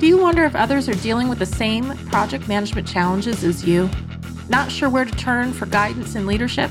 [0.00, 3.88] Do you wonder if others are dealing with the same project management challenges as you?
[4.48, 6.70] Not sure where to turn for guidance and leadership?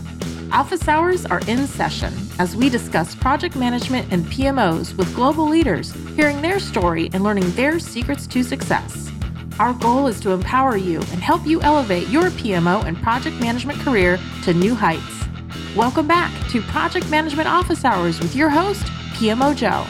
[0.51, 5.93] Office hours are in session as we discuss project management and PMOs with global leaders,
[6.15, 9.09] hearing their story and learning their secrets to success.
[9.57, 13.79] Our goal is to empower you and help you elevate your PMO and project management
[13.79, 15.25] career to new heights.
[15.77, 18.83] Welcome back to Project Management Office Hours with your host,
[19.13, 19.87] PMO Joe.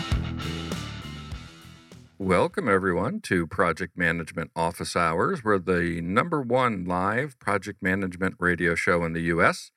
[2.24, 5.44] Welcome, everyone, to Project Management Office Hours.
[5.44, 9.72] We're the number one live project management radio show in the U.S.,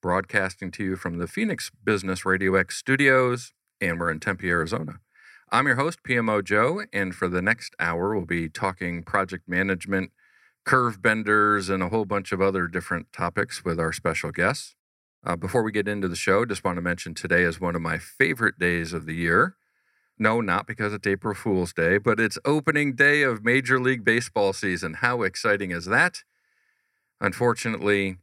[0.00, 5.00] broadcasting to you from the Phoenix Business Radio X studios, and we're in Tempe, Arizona.
[5.52, 10.10] I'm your host, PMO Joe, and for the next hour, we'll be talking project management,
[10.64, 14.74] curve benders, and a whole bunch of other different topics with our special guests.
[15.22, 17.82] Uh, before we get into the show, just want to mention today is one of
[17.82, 19.56] my favorite days of the year.
[20.18, 24.52] No, not because it's April Fool's Day, but it's opening day of Major League Baseball
[24.52, 24.94] season.
[24.94, 26.22] How exciting is that?
[27.20, 28.18] Unfortunately,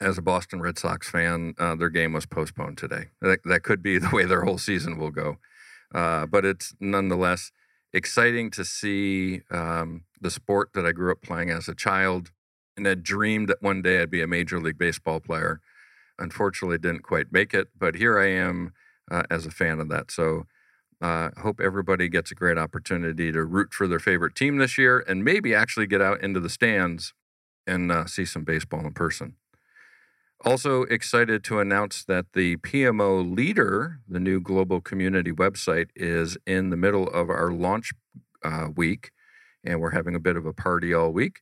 [0.00, 3.06] as a Boston Red Sox fan, uh, their game was postponed today.
[3.22, 5.38] That, that could be the way their whole season will go.
[5.94, 7.50] Uh, but it's nonetheless
[7.92, 12.30] exciting to see um, the sport that I grew up playing as a child
[12.76, 15.60] and had dreamed that one day I'd be a Major League Baseball player.
[16.18, 18.72] Unfortunately, didn't quite make it, but here I am
[19.10, 20.10] uh, as a fan of that.
[20.10, 20.46] So
[21.02, 25.00] uh, hope everybody gets a great opportunity to root for their favorite team this year
[25.00, 27.12] and maybe actually get out into the stands
[27.66, 29.34] and uh, see some baseball in person.
[30.44, 36.70] Also, excited to announce that the PMO Leader, the new global community website, is in
[36.70, 37.92] the middle of our launch
[38.44, 39.10] uh, week,
[39.64, 41.40] and we're having a bit of a party all week.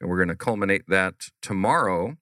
[0.00, 2.16] And we're going to culminate that tomorrow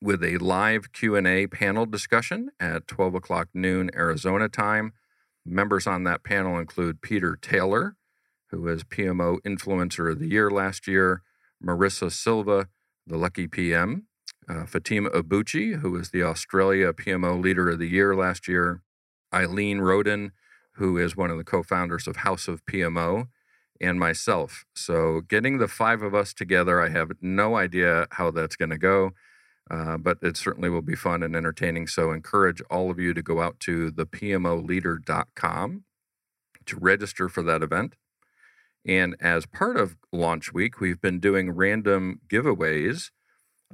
[0.00, 4.92] with a live Q&A panel discussion at 12 o'clock noon Arizona time.
[5.48, 7.96] Members on that panel include Peter Taylor,
[8.50, 11.22] who was PMO Influencer of the Year last year,
[11.64, 12.68] Marisa Silva,
[13.06, 14.06] the Lucky PM,
[14.48, 18.82] uh, Fatima Abuchi, who was the Australia PMO Leader of the Year last year,
[19.32, 20.32] Eileen Roden,
[20.72, 23.28] who is one of the co founders of House of PMO,
[23.80, 24.64] and myself.
[24.74, 28.78] So, getting the five of us together, I have no idea how that's going to
[28.78, 29.12] go,
[29.70, 31.86] uh, but it certainly will be fun and entertaining.
[31.86, 35.84] So, encourage all of you to go out to thepmoleader.com
[36.66, 37.94] to register for that event.
[38.86, 43.10] And as part of launch week, we've been doing random giveaways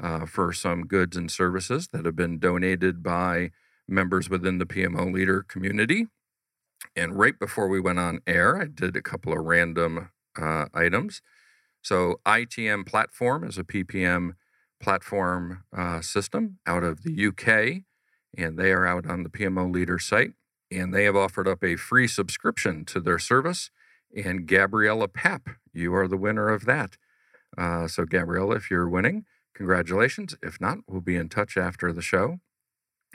[0.00, 3.50] uh, for some goods and services that have been donated by
[3.86, 6.06] members within the PMO leader community.
[6.96, 10.10] And right before we went on air, I did a couple of random
[10.40, 11.22] uh, items.
[11.82, 14.32] So, ITM Platform is a PPM
[14.84, 17.84] platform uh, system out of the UK,
[18.36, 20.32] and they are out on the PMO Leader site.
[20.70, 23.70] And they have offered up a free subscription to their service.
[24.14, 26.98] And Gabriella Pep, you are the winner of that.
[27.56, 29.24] Uh, so, Gabriella, if you're winning,
[29.54, 30.36] congratulations.
[30.42, 32.40] If not, we'll be in touch after the show.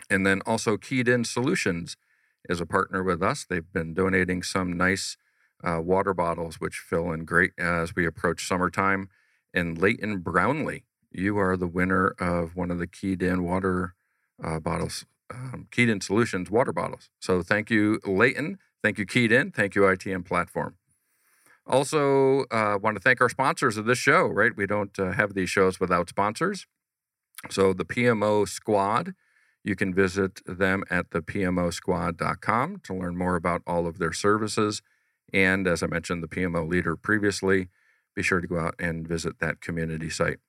[0.09, 1.97] And then also, Keyed In Solutions
[2.49, 3.45] is a partner with us.
[3.47, 5.17] They've been donating some nice
[5.63, 9.09] uh, water bottles, which fill in great as we approach summertime.
[9.53, 13.95] And Leighton Brownlee, you are the winner of one of the Keyed In water
[14.43, 17.09] uh, bottles, um, Keyed In Solutions water bottles.
[17.19, 18.59] So thank you, Leighton.
[18.83, 19.51] Thank you, Keyed In.
[19.51, 20.75] Thank you, ITM Platform.
[21.65, 24.55] Also, uh, want to thank our sponsors of this show, right?
[24.55, 26.65] We don't uh, have these shows without sponsors.
[27.49, 29.13] So, the PMO Squad,
[29.63, 34.81] you can visit them at the thepmosquad.com to learn more about all of their services.
[35.31, 37.69] And as I mentioned, the PMO leader previously,
[38.15, 40.39] be sure to go out and visit that community site.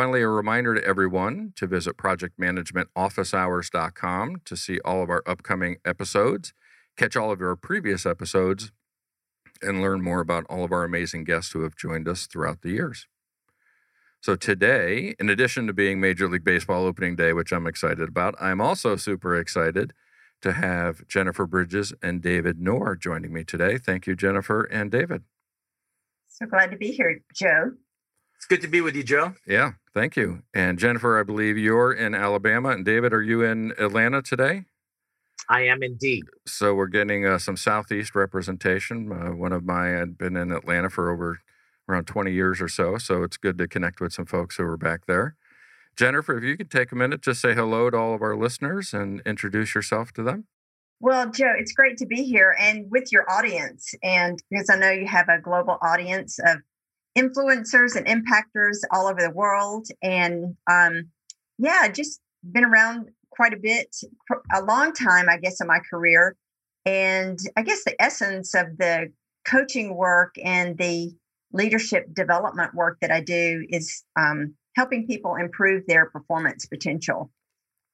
[0.00, 6.54] Finally, a reminder to everyone to visit projectmanagementofficehours.com to see all of our upcoming episodes,
[6.96, 8.72] catch all of our previous episodes,
[9.60, 12.70] and learn more about all of our amazing guests who have joined us throughout the
[12.70, 13.06] years.
[14.22, 18.34] So, today, in addition to being Major League Baseball opening day, which I'm excited about,
[18.40, 19.92] I'm also super excited
[20.40, 23.76] to have Jennifer Bridges and David Nour joining me today.
[23.76, 25.24] Thank you, Jennifer and David.
[26.28, 27.72] So glad to be here, Joe.
[28.40, 29.34] It's good to be with you, Joe.
[29.46, 30.44] Yeah, thank you.
[30.54, 32.70] And Jennifer, I believe you're in Alabama.
[32.70, 34.64] And David, are you in Atlanta today?
[35.50, 36.24] I am indeed.
[36.46, 39.12] So we're getting uh, some Southeast representation.
[39.12, 41.40] Uh, one of my had been in Atlanta for over
[41.86, 42.96] around 20 years or so.
[42.96, 45.36] So it's good to connect with some folks who are back there.
[45.94, 48.94] Jennifer, if you could take a minute, just say hello to all of our listeners
[48.94, 50.46] and introduce yourself to them.
[50.98, 53.94] Well, Joe, it's great to be here and with your audience.
[54.02, 56.62] And because I know you have a global audience of
[57.16, 59.88] influencers and impactors all over the world.
[60.02, 61.08] And um,
[61.58, 62.20] yeah, just
[62.50, 63.94] been around quite a bit,
[64.52, 66.36] a long time, I guess, in my career.
[66.86, 69.12] And I guess the essence of the
[69.46, 71.14] coaching work and the
[71.52, 77.30] leadership development work that I do is um, helping people improve their performance potential.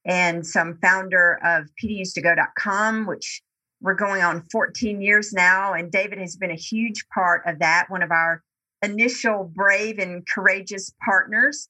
[0.05, 3.41] And so I'm founder of pdus2go.com, which
[3.81, 5.73] we're going on 14 years now.
[5.73, 8.41] And David has been a huge part of that, one of our
[8.81, 11.69] initial brave and courageous partners.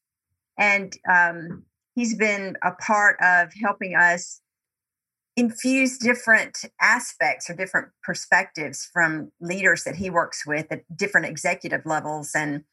[0.58, 1.64] And um,
[1.96, 4.42] he's been a part of helping us
[5.36, 11.86] infuse different aspects or different perspectives from leaders that he works with at different executive
[11.86, 12.64] levels and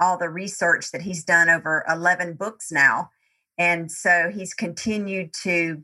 [0.00, 3.08] all the research that he's done over 11 books now.
[3.56, 5.82] And so he's continued to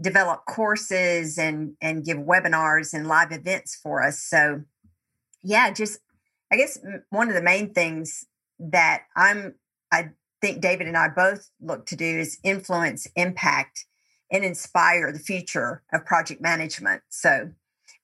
[0.00, 4.22] develop courses and and give webinars and live events for us.
[4.22, 4.62] So
[5.42, 5.98] yeah, just
[6.52, 6.78] I guess
[7.10, 8.26] one of the main things
[8.58, 9.54] that I'm
[9.92, 10.10] I
[10.40, 13.86] think David and I both look to do is influence, impact,
[14.30, 17.02] and inspire the future of project management.
[17.08, 17.50] So,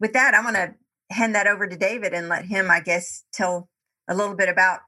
[0.00, 0.74] with that, I'm going to
[1.10, 3.68] hand that over to David and let him, I guess, tell
[4.08, 4.80] a little bit about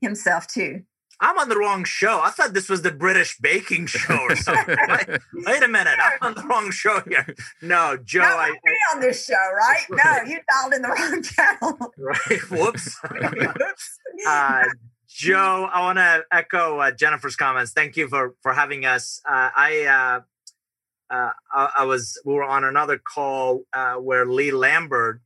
[0.00, 0.82] himself too.
[1.20, 2.20] I'm on the wrong show.
[2.22, 4.76] I thought this was the British baking show or something.
[4.88, 7.34] wait, wait, a minute, I'm on the wrong show here.
[7.62, 9.84] No, Joe, no, I be on this show, right?
[9.90, 11.92] No, you dialed in the wrong channel.
[11.96, 12.50] Right.
[12.50, 12.98] Whoops.
[13.10, 13.98] Whoops.
[14.26, 14.64] Uh,
[15.08, 17.72] Joe, I want to echo uh, Jennifer's comments.
[17.72, 19.22] Thank you for for having us.
[19.26, 24.50] Uh, I, uh, uh, I, I was we were on another call uh, where Lee
[24.50, 25.22] Lambert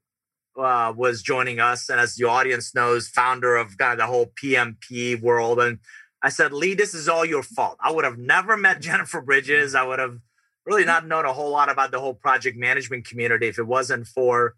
[0.63, 4.33] uh, was joining us, and as the audience knows, founder of kind of the whole
[4.43, 5.61] PMP world.
[5.61, 5.79] And
[6.23, 7.79] I said, Lee, this is all your fault.
[7.81, 9.75] I would have never met Jennifer Bridges.
[9.75, 10.19] I would have
[10.67, 14.07] really not known a whole lot about the whole project management community if it wasn't
[14.07, 14.55] for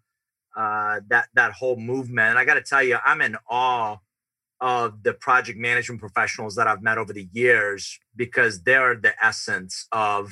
[0.55, 2.29] that that whole movement.
[2.29, 3.97] And I got to tell you, I'm in awe
[4.61, 9.87] of the project management professionals that I've met over the years because they're the essence
[9.91, 10.31] of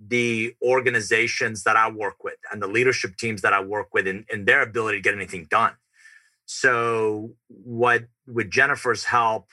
[0.00, 4.24] the organizations that I work with and the leadership teams that I work with in,
[4.44, 5.72] their ability to get anything done.
[6.46, 9.48] So, what with Jennifer's help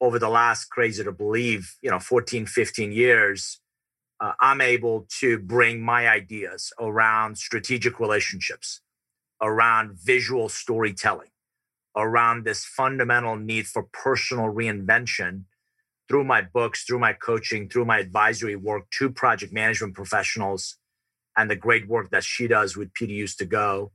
[0.00, 3.60] over the last crazy to believe, you know, 14, 15 years,
[4.20, 8.80] uh, I'm able to bring my ideas around strategic relationships,
[9.42, 11.28] around visual storytelling
[11.96, 15.44] around this fundamental need for personal reinvention
[16.08, 20.76] through my books, through my coaching, through my advisory work to project management professionals
[21.36, 23.92] and the great work that she does with PDUs to go.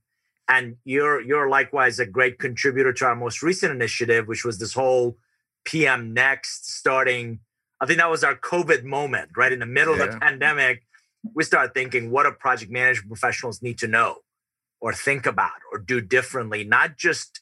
[0.48, 4.74] And you're you're likewise a great contributor to our most recent initiative, which was this
[4.74, 5.18] whole
[5.64, 7.40] PM Next starting.
[7.80, 9.54] I think that was our COVID moment, right?
[9.54, 10.06] In the middle yeah.
[10.06, 10.84] of the pandemic,
[11.36, 14.18] we started thinking what do project management professionals need to know
[14.82, 17.42] or think about or do differently, not just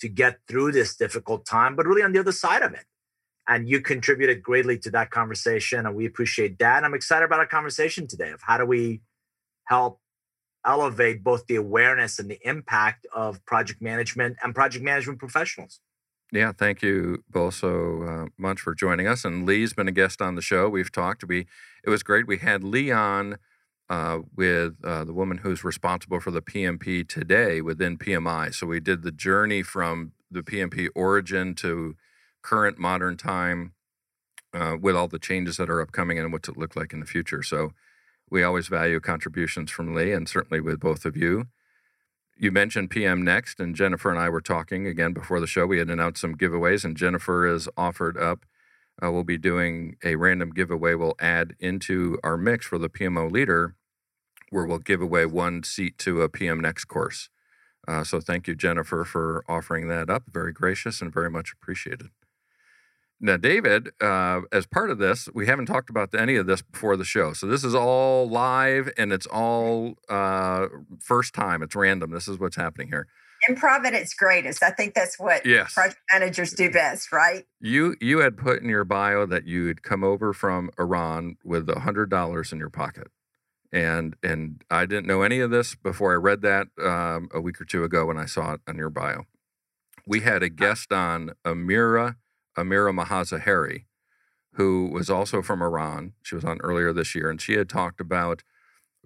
[0.00, 2.84] to get through this difficult time, but really on the other side of it.
[3.46, 6.82] And you contributed greatly to that conversation, and we appreciate that.
[6.82, 9.02] I'm excited about our conversation today of how do we
[9.66, 10.00] help
[10.64, 15.80] elevate both the awareness and the impact of project management and project management professionals.
[16.32, 19.24] Yeah, thank you both so uh, much for joining us.
[19.24, 20.68] And Lee's been a guest on the show.
[20.68, 21.22] We've talked.
[21.24, 21.46] We
[21.84, 22.26] it was great.
[22.26, 23.36] We had Lee on
[23.88, 28.54] uh, with uh, the woman who's responsible for the PMP today within PMI.
[28.54, 31.94] So we did the journey from the PMP origin to
[32.44, 33.72] current modern time
[34.52, 37.06] uh, with all the changes that are upcoming and what's it look like in the
[37.06, 37.42] future.
[37.42, 37.70] So
[38.30, 41.46] we always value contributions from Lee and certainly with both of you.
[42.36, 45.66] You mentioned PM Next, and Jennifer and I were talking again before the show.
[45.66, 48.44] We had announced some giveaways, and Jennifer has offered up
[49.02, 53.30] uh, we'll be doing a random giveaway we'll add into our mix for the PMO
[53.30, 53.74] leader,
[54.50, 57.28] where we'll give away one seat to a PM Next course.
[57.86, 60.22] Uh, so thank you, Jennifer, for offering that up.
[60.28, 62.08] Very gracious and very much appreciated.
[63.20, 66.96] Now, David, uh, as part of this, we haven't talked about any of this before
[66.96, 67.32] the show.
[67.32, 70.66] So this is all live and it's all uh,
[71.00, 71.62] first time.
[71.62, 72.10] It's random.
[72.10, 73.06] This is what's happening here
[73.48, 74.62] improv at its greatest.
[74.62, 75.74] I think that's what yes.
[75.74, 77.44] project managers do best, right?
[77.60, 81.80] You you had put in your bio that you'd come over from Iran with a
[81.80, 83.08] hundred dollars in your pocket,
[83.72, 87.60] and and I didn't know any of this before I read that um, a week
[87.60, 89.24] or two ago when I saw it on your bio.
[90.06, 92.16] We had a guest on Amira
[92.56, 93.84] Amira Mahazaheri,
[94.54, 96.12] who was also from Iran.
[96.22, 98.42] She was on earlier this year, and she had talked about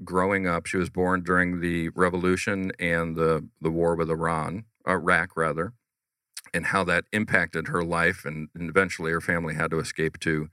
[0.04, 4.92] growing up, she was born during the revolution and the, the war with Iran, uh,
[4.92, 5.72] Iraq rather,
[6.54, 8.24] and how that impacted her life.
[8.24, 10.48] And, and eventually her family had to escape to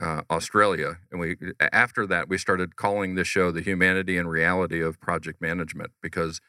[0.00, 0.98] uh, Australia.
[1.10, 1.36] And we
[1.72, 6.40] after that, we started calling this show The Humanity and Reality of Project Management because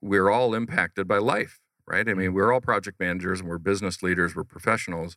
[0.00, 2.08] we're all impacted by life, right?
[2.08, 2.34] I mean, mm-hmm.
[2.34, 5.16] we're all project managers and we're business leaders, we're professionals,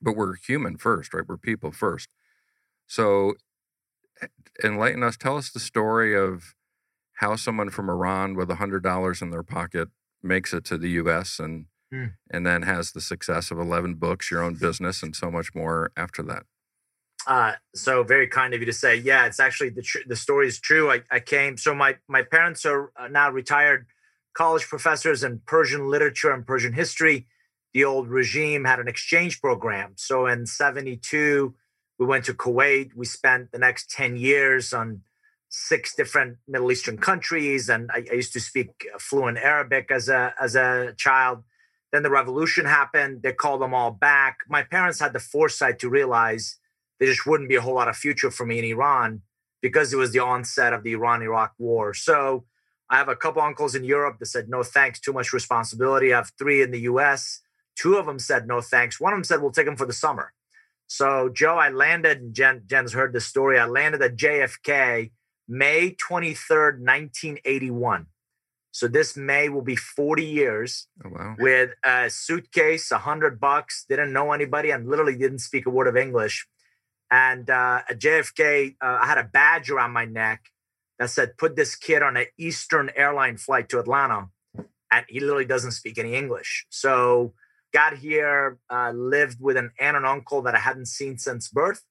[0.00, 1.24] but we're human first, right?
[1.26, 2.08] We're people first.
[2.86, 3.34] So
[4.64, 5.16] enlighten us.
[5.16, 6.54] Tell us the story of
[7.14, 9.88] how someone from Iran with $100 in their pocket
[10.22, 11.38] makes it to the U.S.
[11.38, 12.12] and mm.
[12.30, 15.92] and then has the success of 11 books, your own business, and so much more
[15.96, 16.44] after that.
[17.26, 20.48] Uh, so very kind of you to say, yeah, it's actually the tr- the story
[20.48, 20.90] is true.
[20.90, 21.56] I, I came.
[21.56, 23.86] So my my parents are uh, now retired
[24.34, 27.26] college professors in Persian literature and Persian history.
[27.74, 29.94] The old regime had an exchange program.
[29.96, 31.54] So in '72,
[31.98, 32.94] we went to Kuwait.
[32.96, 35.02] We spent the next 10 years on
[35.50, 40.34] six different Middle Eastern countries, and I, I used to speak fluent Arabic as a
[40.40, 41.44] as a child.
[41.92, 43.22] Then the revolution happened.
[43.22, 44.38] They called them all back.
[44.48, 46.56] My parents had the foresight to realize
[46.98, 49.22] there just wouldn't be a whole lot of future for me in Iran
[49.60, 51.92] because it was the onset of the Iran Iraq war.
[51.92, 52.44] So
[52.90, 56.12] I have a couple uncles in Europe that said, no thanks, too much responsibility.
[56.12, 57.40] I have three in the US.
[57.76, 59.00] Two of them said, no thanks.
[59.00, 60.32] One of them said, we'll take them for the summer.
[60.88, 63.60] So, Joe, I landed, and Jen, Jen's heard this story.
[63.60, 65.12] I landed at JFK
[65.48, 68.06] May 23rd, 1981.
[68.72, 71.36] So this May will be 40 years oh, wow.
[71.38, 75.96] with a suitcase, hundred bucks, didn't know anybody, and literally didn't speak a word of
[75.96, 76.46] English.
[77.10, 80.44] And uh, at JFK, uh, I had a badge around my neck
[81.00, 84.28] that said, "Put this kid on an Eastern airline flight to Atlanta,"
[84.92, 86.66] and he literally doesn't speak any English.
[86.70, 87.34] So
[87.72, 91.82] got here, uh, lived with an aunt and uncle that I hadn't seen since birth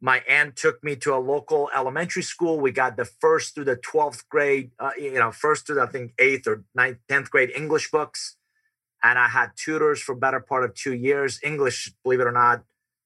[0.00, 2.58] my aunt took me to a local elementary school.
[2.58, 6.12] We got the first through the 12th grade, uh, you know, first through I think,
[6.18, 8.36] eighth or ninth, 10th grade English books.
[9.02, 11.38] And I had tutors for better part of two years.
[11.42, 12.62] English, believe it or not,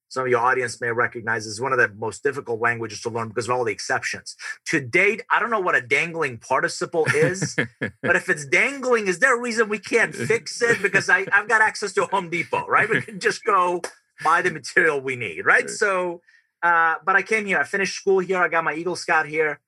[0.09, 3.29] some of your audience may recognize is one of the most difficult languages to learn
[3.29, 4.37] because of all the exceptions.
[4.67, 9.19] To date, I don't know what a dangling participle is, but if it's dangling, is
[9.19, 10.81] there a reason we can't fix it?
[10.83, 12.89] Because I, I've got access to Home Depot, right?
[12.89, 13.83] We can just go
[14.23, 15.69] buy the material we need, right?
[15.69, 16.21] So
[16.65, 17.59] uh, but I came here.
[17.59, 18.39] I finished school here.
[18.39, 19.61] I got my Eagle Scout here,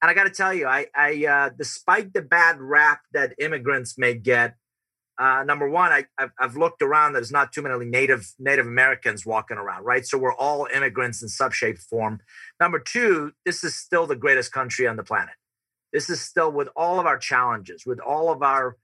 [0.00, 3.98] and I got to tell you, I, I uh, despite the bad rap that immigrants
[3.98, 4.54] may get,
[5.16, 7.12] uh, number one, I, I've, I've, looked around.
[7.12, 10.04] There's not too many Native Native Americans walking around, right?
[10.04, 12.20] So we're all immigrants in some shape, form.
[12.58, 15.34] Number two, this is still the greatest country on the planet.
[15.92, 18.76] This is still with all of our challenges, with all of our,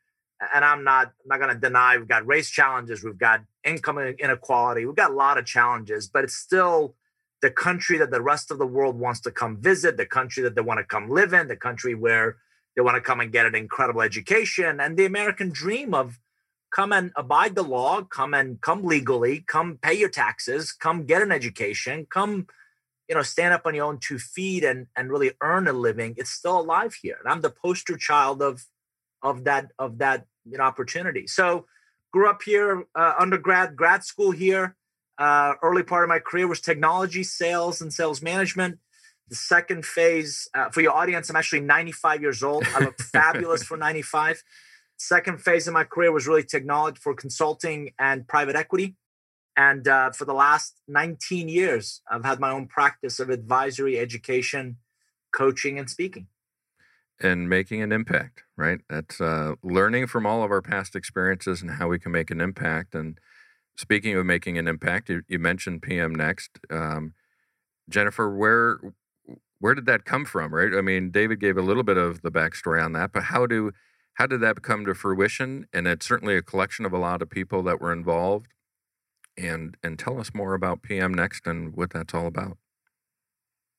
[0.54, 3.99] and I'm not I'm not going to deny we've got race challenges, we've got income
[3.99, 6.94] inequality, we've got a lot of challenges, but it's still
[7.42, 10.54] the country that the rest of the world wants to come visit, the country that
[10.54, 12.37] they want to come live in, the country where
[12.74, 16.18] they want to come and get an incredible education, and the American dream of
[16.72, 21.20] come and abide the law, come and come legally, come pay your taxes, come get
[21.20, 22.46] an education, come,
[23.08, 26.14] you know, stand up on your own two feet and and really earn a living.
[26.16, 28.64] It's still alive here, and I'm the poster child of
[29.22, 31.26] of that of that you know opportunity.
[31.26, 31.66] So
[32.12, 34.76] grew up here, uh, undergrad, grad school here
[35.20, 38.78] uh, early part of my career was technology, sales, and sales management.
[39.30, 42.64] The second phase, uh, for your audience, I'm actually 95 years old.
[42.75, 44.42] I look fabulous for 95.
[44.96, 48.96] Second phase of my career was really technology for consulting and private equity.
[49.56, 54.76] And uh, for the last 19 years, I've had my own practice of advisory, education,
[55.32, 56.26] coaching, and speaking.
[57.22, 58.80] And making an impact, right?
[58.88, 62.40] That's uh, learning from all of our past experiences and how we can make an
[62.40, 62.94] impact.
[62.94, 63.18] And
[63.80, 66.50] Speaking of making an impact, you, you mentioned PM Next.
[66.70, 67.14] Um,
[67.88, 68.78] Jennifer, where
[69.61, 70.55] where did that come from?
[70.55, 70.75] Right?
[70.75, 73.73] I mean, David gave a little bit of the backstory on that, but how do
[74.14, 75.67] how did that come to fruition?
[75.73, 78.49] And it's certainly a collection of a lot of people that were involved.
[79.38, 82.59] And and tell us more about PM Next and what that's all about.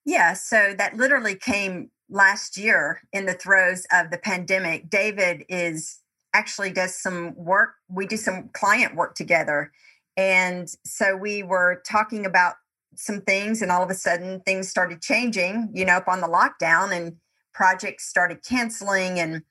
[0.06, 4.90] Yeah, so that literally came last year in the throes of the pandemic.
[4.90, 6.00] David is
[6.34, 7.74] actually does some work.
[7.90, 9.72] We do some client work together
[10.18, 12.56] and so we were talking about
[12.96, 16.28] some things, and all of a sudden things started changing, you know, up on the
[16.28, 17.16] lockdown, and
[17.54, 19.20] projects started canceling.
[19.20, 19.44] And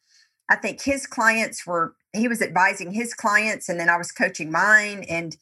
[0.48, 4.50] I think his clients were, he was advising his clients, and then I was coaching
[4.50, 5.04] mine.
[5.08, 5.36] And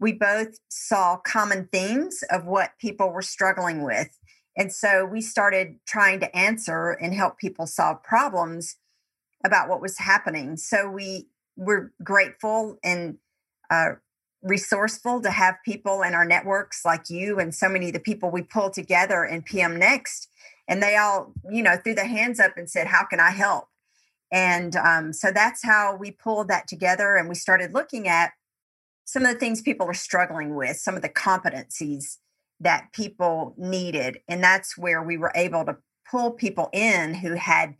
[0.00, 4.18] we both saw common themes of what people were struggling with.
[4.56, 8.76] And so we started trying to answer and help people solve problems
[9.44, 10.56] about what was happening.
[10.56, 13.18] So we were grateful and
[13.70, 13.92] uh,
[14.42, 18.30] resourceful to have people in our networks like you and so many of the people
[18.30, 20.28] we pull together in PM Next.
[20.68, 23.66] And they all, you know, threw their hands up and said, How can I help?
[24.32, 27.16] And um, so that's how we pulled that together.
[27.16, 28.32] And we started looking at
[29.04, 32.16] some of the things people were struggling with, some of the competencies
[32.60, 34.20] that people needed.
[34.28, 35.76] And that's where we were able to
[36.10, 37.74] pull people in who had,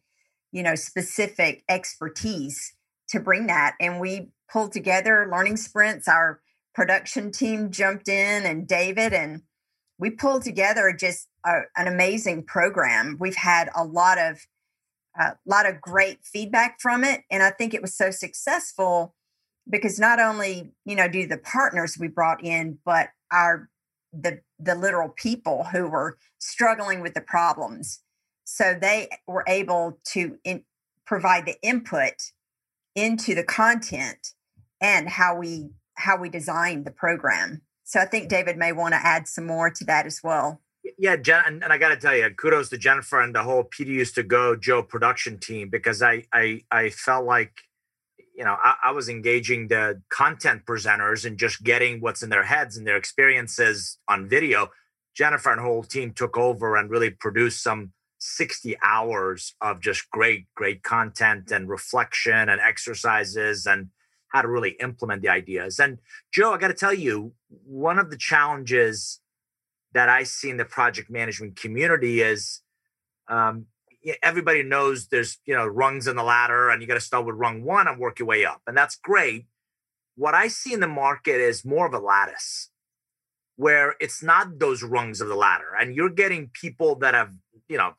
[0.51, 2.75] you know, specific expertise
[3.09, 3.75] to bring that.
[3.81, 6.09] And we pulled together learning sprints.
[6.09, 6.41] Our
[6.75, 9.43] production team jumped in and David and
[9.99, 13.17] we pulled together just a, an amazing program.
[13.21, 14.47] We've had a lot of
[15.19, 17.21] a lot of great feedback from it.
[17.31, 19.15] And I think it was so successful
[19.69, 23.69] because not only, you know, do the partners we brought in, but our
[24.13, 28.01] the the literal people who were struggling with the problems.
[28.45, 30.65] So they were able to in,
[31.07, 32.15] provide the input
[32.95, 34.33] into the content
[34.81, 37.63] and how we how we designed the program.
[37.85, 38.29] So I think mm.
[38.29, 40.61] David may want to add some more to that as well.
[40.99, 43.65] Yeah, Jen, and, and I got to tell you, kudos to Jennifer and the whole
[43.65, 47.53] PDUs to go Joe production team because I I I felt like
[48.37, 52.43] you know I, I, was engaging the content presenters and just getting what's in their
[52.43, 54.71] heads and their experiences on video.
[55.15, 60.47] Jennifer and whole team took over and really produced some 60 hours of just great,
[60.55, 63.89] great content and reflection and exercises and
[64.33, 65.79] how to really implement the ideas.
[65.79, 65.99] And
[66.33, 67.33] Joe, I got to tell you,
[67.67, 69.21] one of the challenges
[69.93, 72.63] that I see in the project management community is
[73.29, 73.67] um,
[74.23, 77.37] everybody knows there's you know rungs in the ladder, and you got to start with
[77.37, 79.47] rung one and work your way up, and that's great.
[80.17, 82.71] What I see in the market is more of a lattice,
[83.57, 87.33] where it's not those rungs of the ladder, and you're getting people that have
[87.69, 87.93] you know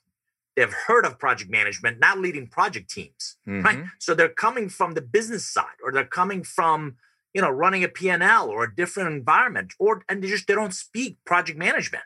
[0.56, 3.62] they've heard of project management, not leading project teams, mm-hmm.
[3.62, 3.84] right?
[4.00, 6.96] So they're coming from the business side, or they're coming from
[7.34, 10.74] you know running a P&L or a different environment, or and they just they don't
[10.74, 12.04] speak project management.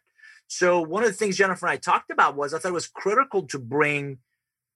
[0.47, 2.87] So one of the things Jennifer and I talked about was I thought it was
[2.87, 4.19] critical to bring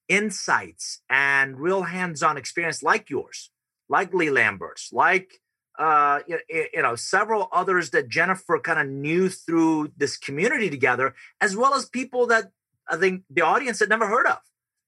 [0.10, 3.50] insights and real hands-on experience like yours,
[3.88, 5.40] like Lee Lambert's, like
[5.80, 11.16] uh, you, you know several others that Jennifer kind of knew through this community together,
[11.40, 12.52] as well as people that
[12.92, 14.38] I think the audience had never heard of.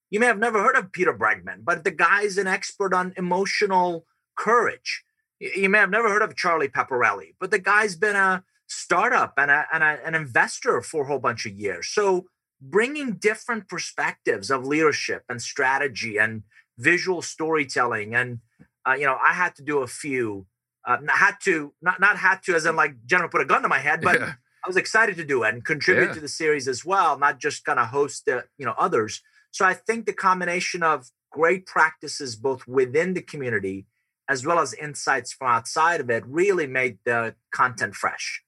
[0.09, 4.05] You may have never heard of Peter Bregman, but the guy's an expert on emotional
[4.37, 5.03] courage.
[5.39, 9.49] You may have never heard of Charlie Pepperelli, but the guy's been a startup and,
[9.49, 11.87] a, and a, an investor for a whole bunch of years.
[11.87, 12.25] So
[12.61, 16.43] bringing different perspectives of leadership and strategy and
[16.77, 18.39] visual storytelling and
[18.87, 20.45] uh, you know i had to do a few
[20.85, 23.67] uh, had to not not had to as in like Jennifer put a gun to
[23.67, 24.33] my head but yeah.
[24.63, 26.13] I was excited to do it and contribute yeah.
[26.13, 29.21] to the series as well, not just kind of host the, you know, others.
[29.51, 33.87] So I think the combination of great practices both within the community
[34.29, 38.41] as well as insights from outside of it really made the content fresh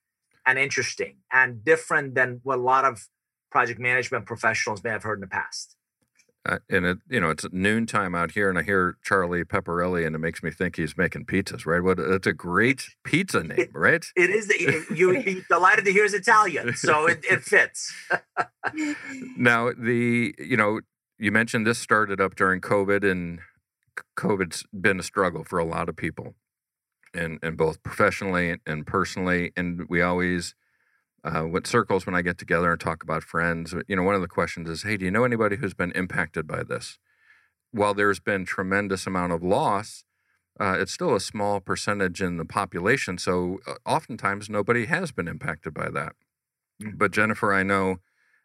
[0.45, 3.07] and interesting and different than what a lot of
[3.51, 5.74] project management professionals may have heard in the past.
[6.47, 10.15] Uh, and it, you know, it's noontime out here, and I hear Charlie pepperelli and
[10.15, 11.81] it makes me think he's making pizzas, right?
[11.81, 11.97] What?
[11.97, 14.05] It's a great pizza name, it, right?
[14.15, 14.51] It is.
[14.95, 17.91] You would be delighted to hear his Italian, so it, it fits.
[19.37, 20.81] now, the you know,
[21.17, 23.39] you mentioned this started up during COVID, and
[24.15, 26.35] COVID's been a struggle for a lot of people,
[27.13, 30.53] and and both professionally and personally, and we always
[31.25, 34.21] uh, what circles when I get together and talk about friends, you know, one of
[34.21, 36.99] the questions is, hey, do you know anybody who's been impacted by this?
[37.71, 40.03] While there's been tremendous amount of loss,
[40.59, 43.17] uh, it's still a small percentage in the population.
[43.17, 46.13] So uh, oftentimes nobody has been impacted by that.
[46.81, 46.97] Mm-hmm.
[46.97, 47.97] But Jennifer, I know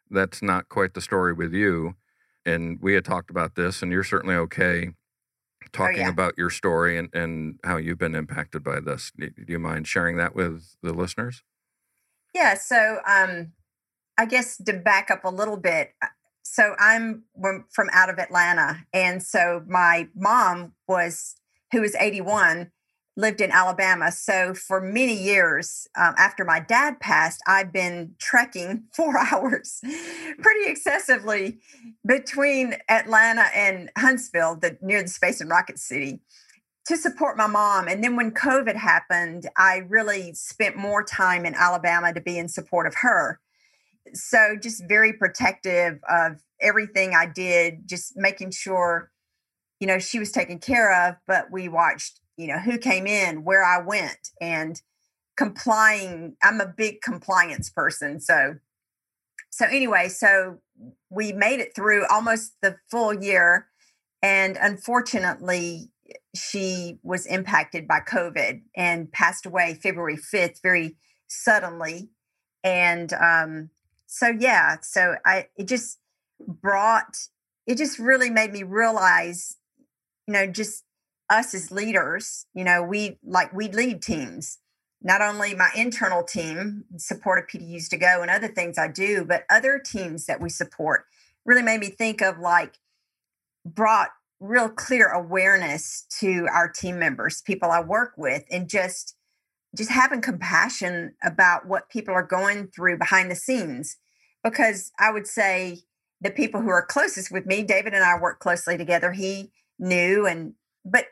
[0.09, 1.95] that's not quite the story with you.
[2.45, 6.09] And we had talked about this, and you're certainly okay oh, talking oh, yeah.
[6.09, 9.11] about your story and, and how you've been impacted by this.
[9.17, 11.43] Do you mind sharing that with the listeners?
[12.33, 12.55] Yeah.
[12.55, 13.53] So, um,
[14.17, 16.07] I guess to back up a little bit, uh,
[16.43, 17.23] so I'm
[17.71, 21.35] from out of Atlanta, and so my mom was,
[21.71, 22.71] who was 81,
[23.17, 24.11] lived in Alabama.
[24.11, 30.69] So for many years um, after my dad passed, I've been trekking four hours, pretty
[30.69, 31.59] excessively,
[32.05, 36.19] between Atlanta and Huntsville, the near the Space and Rocket City
[36.87, 37.87] to support my mom.
[37.87, 42.47] And then when COVID happened, I really spent more time in Alabama to be in
[42.47, 43.39] support of her.
[44.13, 49.11] So just very protective of everything I did, just making sure,
[49.79, 51.17] you know, she was taken care of.
[51.27, 54.81] But we watched, you know, who came in, where I went, and
[55.37, 56.35] complying.
[56.41, 58.19] I'm a big compliance person.
[58.19, 58.55] So,
[59.51, 60.57] so anyway, so
[61.11, 63.67] we made it through almost the full year.
[64.23, 65.90] And unfortunately,
[66.35, 70.97] she was impacted by COVID and passed away February 5th very
[71.27, 72.09] suddenly.
[72.63, 73.69] And um,
[74.07, 75.99] so, yeah, so I, it just
[76.39, 77.17] brought,
[77.65, 79.57] it just really made me realize,
[80.27, 80.83] you know, just
[81.29, 84.59] us as leaders, you know, we like, we lead teams.
[85.03, 89.25] Not only my internal team, support of PDUs to go and other things I do,
[89.25, 91.05] but other teams that we support
[91.43, 92.77] really made me think of like,
[93.65, 94.09] brought
[94.41, 99.15] real clear awareness to our team members, people I work with, and just
[99.73, 103.95] just having compassion about what people are going through behind the scenes.
[104.43, 105.83] Because I would say,
[106.19, 109.11] the people who are closest with me, David and I work closely together.
[109.11, 111.05] He knew, and but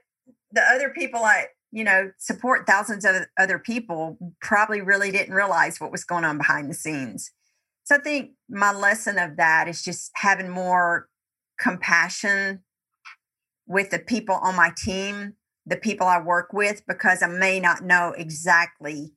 [0.52, 5.80] the other people I, you know, support thousands of other people probably really didn't realize
[5.80, 7.32] what was going on behind the scenes.
[7.84, 11.08] So I think my lesson of that is just having more
[11.60, 12.64] compassion
[13.70, 17.84] with the people on my team, the people I work with, because I may not
[17.84, 19.14] know exactly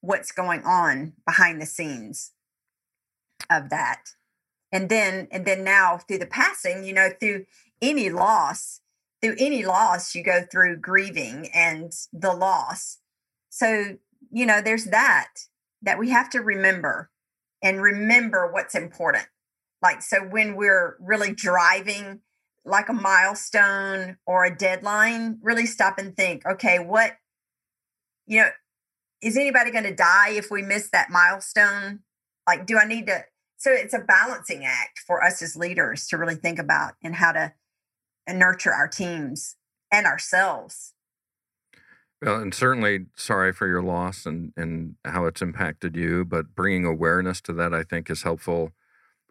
[0.00, 2.32] what's going on behind the scenes
[3.50, 4.14] of that.
[4.72, 7.44] And then, and then now through the passing, you know, through
[7.82, 8.80] any loss,
[9.20, 12.98] through any loss, you go through grieving and the loss.
[13.50, 13.98] So,
[14.30, 15.28] you know, there's that
[15.82, 17.10] that we have to remember
[17.62, 19.26] and remember what's important.
[19.82, 22.20] Like, so when we're really driving
[22.64, 27.12] like a milestone or a deadline, really stop and think, okay, what,
[28.26, 28.48] you know,
[29.22, 32.00] is anybody going to die if we miss that milestone?
[32.46, 33.24] Like, do I need to?
[33.58, 37.32] So it's a balancing act for us as leaders to really think about and how
[37.32, 37.52] to
[38.28, 39.56] nurture our teams
[39.92, 40.94] and ourselves.
[42.22, 46.84] Well, and certainly sorry for your loss and, and how it's impacted you, but bringing
[46.84, 48.72] awareness to that, I think, is helpful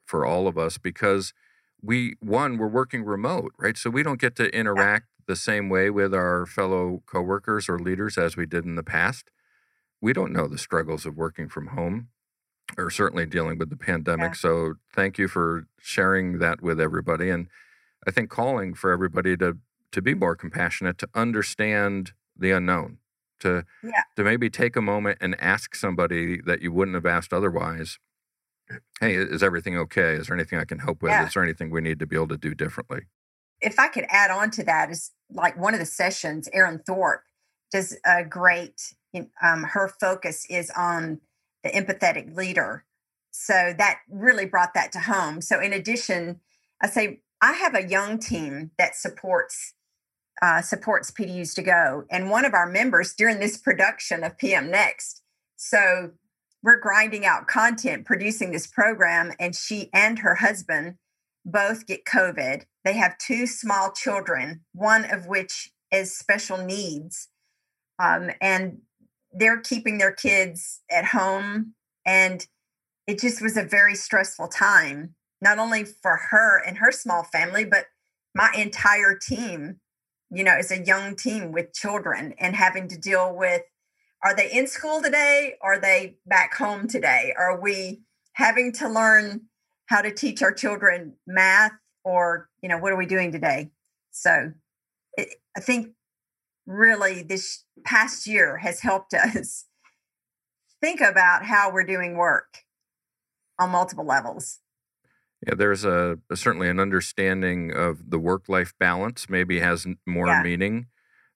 [0.05, 1.33] for all of us because
[1.81, 3.77] we, one, we're working remote, right?
[3.77, 8.17] So we don't get to interact the same way with our fellow coworkers or leaders
[8.17, 9.29] as we did in the past.
[10.01, 12.09] We don't know the struggles of working from home
[12.77, 14.31] or certainly dealing with the pandemic.
[14.31, 14.39] Yeah.
[14.39, 17.29] So thank you for sharing that with everybody.
[17.29, 17.47] And
[18.07, 19.57] I think calling for everybody to
[19.91, 22.97] to be more compassionate, to understand the unknown,
[23.39, 24.03] to yeah.
[24.15, 27.99] to maybe take a moment and ask somebody that you wouldn't have asked otherwise.
[28.99, 30.13] Hey, is everything okay?
[30.13, 31.11] Is there anything I can help with?
[31.11, 31.27] Yeah.
[31.27, 33.01] Is there anything we need to be able to do differently?
[33.61, 37.23] If I could add on to that, is like one of the sessions, Erin Thorpe
[37.71, 38.93] does a great.
[39.43, 41.19] Um, her focus is on
[41.63, 42.85] the empathetic leader,
[43.31, 45.41] so that really brought that to home.
[45.41, 46.39] So in addition,
[46.81, 49.73] I say I have a young team that supports
[50.41, 54.69] uh, supports PDUs to go, and one of our members during this production of PM
[54.69, 55.21] Next.
[55.57, 56.11] So
[56.63, 60.95] we're grinding out content, producing this program, and she and her husband
[61.45, 62.63] both get COVID.
[62.83, 67.29] They have two small children, one of which is special needs,
[67.97, 68.79] um, and
[69.31, 71.73] they're keeping their kids at home,
[72.05, 72.45] and
[73.07, 77.65] it just was a very stressful time not only for her and her small family,
[77.65, 77.85] but
[78.35, 79.79] my entire team,
[80.29, 83.61] you know, is a young team with children and having to deal with
[84.23, 85.55] are they in school today?
[85.61, 87.33] Are they back home today?
[87.37, 88.01] Are we
[88.33, 89.41] having to learn
[89.87, 91.71] how to teach our children math
[92.03, 93.71] or, you know, what are we doing today?
[94.11, 94.53] So
[95.17, 95.93] it, I think
[96.65, 99.65] really this past year has helped us
[100.81, 102.59] think about how we're doing work
[103.57, 104.59] on multiple levels.
[105.45, 109.29] Yeah, there's a, a certainly an understanding of the work-life balance.
[109.29, 110.41] Maybe has more yeah.
[110.43, 110.87] meaning.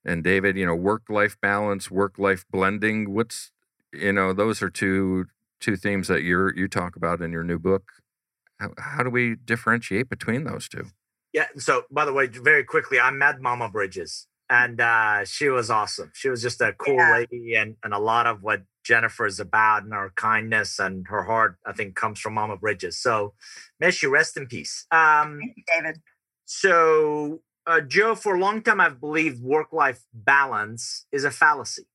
[0.06, 3.13] And David, you know, work-life balance, work-life blending.
[3.13, 3.52] What's
[3.94, 5.28] you know, those are two
[5.60, 7.92] two themes that you you talk about in your new book.
[8.60, 10.88] How, how do we differentiate between those two?
[11.32, 11.48] Yeah.
[11.58, 16.12] So, by the way, very quickly, I met Mama Bridges, and uh, she was awesome.
[16.13, 17.13] She was just a cool yeah.
[17.13, 21.24] lady, and and a lot of what Jennifer is about and her kindness and her
[21.24, 22.98] heart, I think, comes from Mama Bridges.
[22.98, 23.34] So
[23.80, 24.86] may she rest in peace.
[24.92, 26.02] Um, Thank you, David.
[26.46, 31.88] So, uh, Joe, for a long time, I've believed work life balance is a fallacy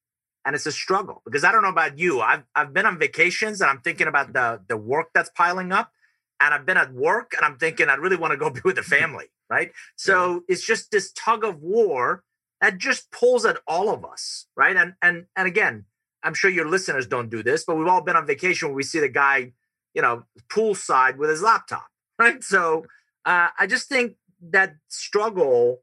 [0.44, 2.20] and it's a struggle because I don't know about you.
[2.20, 5.92] I've, I've been on vacations and I'm thinking about the, the work that's piling up.
[6.40, 8.76] And I've been at work and I'm thinking I really want to go be with
[8.76, 9.26] the family.
[9.50, 9.72] Right.
[9.96, 12.22] So it's just this tug of war
[12.60, 14.46] that just pulls at all of us.
[14.56, 14.76] Right.
[14.76, 15.84] And, and, and again,
[16.22, 18.82] I'm sure your listeners don't do this, but we've all been on vacation where we
[18.82, 19.52] see the guy,
[19.94, 21.86] you know, poolside with his laptop,
[22.18, 22.42] right?
[22.42, 22.84] So
[23.24, 25.82] uh, I just think that struggle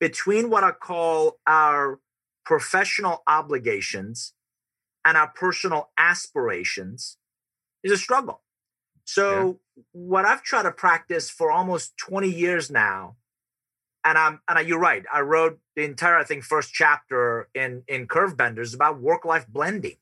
[0.00, 2.00] between what I call our
[2.44, 4.32] professional obligations
[5.04, 7.16] and our personal aspirations
[7.82, 8.42] is a struggle.
[9.04, 9.82] So yeah.
[9.92, 13.16] what I've tried to practice for almost 20 years now
[14.04, 15.04] and I'm and I, you're right.
[15.12, 19.46] I wrote the entire I think first chapter in in Curve Benders about work life
[19.46, 19.96] blending,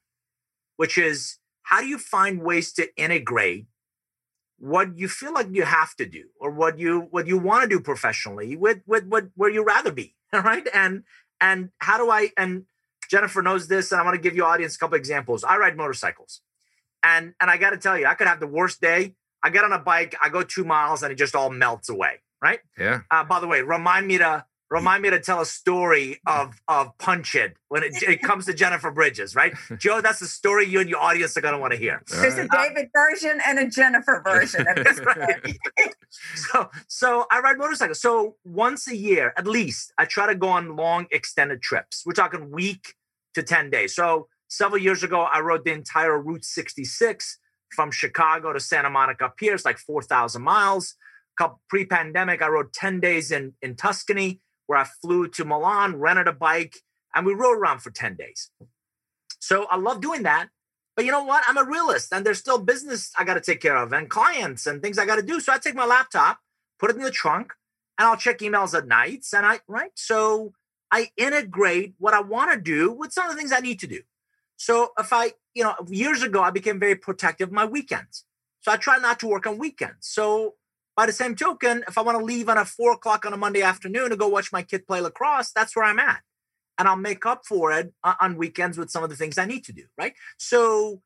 [0.77, 3.67] which is how do you find ways to integrate
[4.59, 7.69] what you feel like you have to do or what you what you want to
[7.69, 11.03] do professionally with with what where you rather be right and
[11.41, 12.65] and how do i and
[13.11, 15.77] jennifer knows this and i want to give you audience a couple examples i ride
[15.77, 16.41] motorcycles
[17.03, 19.63] and and i got to tell you i could have the worst day i get
[19.63, 22.61] on a bike i go two miles and it just all melts away right?
[22.79, 23.01] Yeah.
[23.11, 26.97] Uh, by the way, remind me to remind me to tell a story of of
[26.99, 29.55] Punch It when it, it comes to Jennifer Bridges, right?
[29.79, 32.03] Joe, that's the story you and your audience are going to want to hear.
[32.11, 34.87] There's a David version and a Jennifer version of
[36.35, 38.01] so, so I ride motorcycles.
[38.01, 42.03] So once a year, at least, I try to go on long extended trips.
[42.05, 42.95] We're talking week
[43.35, 43.95] to ten days.
[43.95, 47.39] So several years ago, I rode the entire Route 66
[47.71, 49.55] from Chicago to Santa Monica Pier.
[49.55, 50.95] It's like 4,000 miles.
[51.69, 56.33] Pre-pandemic, I rode 10 days in, in Tuscany where I flew to Milan, rented a
[56.33, 56.83] bike,
[57.15, 58.51] and we rode around for 10 days.
[59.39, 60.49] So I love doing that.
[60.97, 61.45] But you know what?
[61.47, 64.67] I'm a realist and there's still business I got to take care of and clients
[64.67, 65.41] and things I got to do.
[65.41, 66.39] So I take my laptop,
[66.79, 67.53] put it in the trunk,
[67.99, 69.35] and I'll check emails at nights.
[69.35, 69.91] And I, right?
[69.95, 70.55] So
[70.91, 73.87] I integrate what I want to do with some of the things I need to
[73.87, 74.01] do.
[74.57, 78.25] So if I, you know, years ago, I became very protective of my weekends.
[78.61, 80.09] So I try not to work on weekends.
[80.09, 80.55] So
[80.97, 83.37] by the same token, if I want to leave on a four o'clock on a
[83.37, 86.23] Monday afternoon to go watch my kid play lacrosse, that's where I'm at.
[86.79, 89.65] And I'll make up for it on weekends with some of the things I need
[89.65, 89.85] to do.
[89.99, 90.15] Right.
[90.39, 91.03] So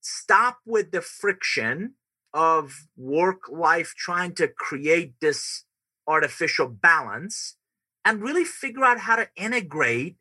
[0.00, 1.94] stop with the friction
[2.32, 5.64] of work life trying to create this
[6.06, 7.56] artificial balance
[8.04, 10.16] and really figure out how to integrate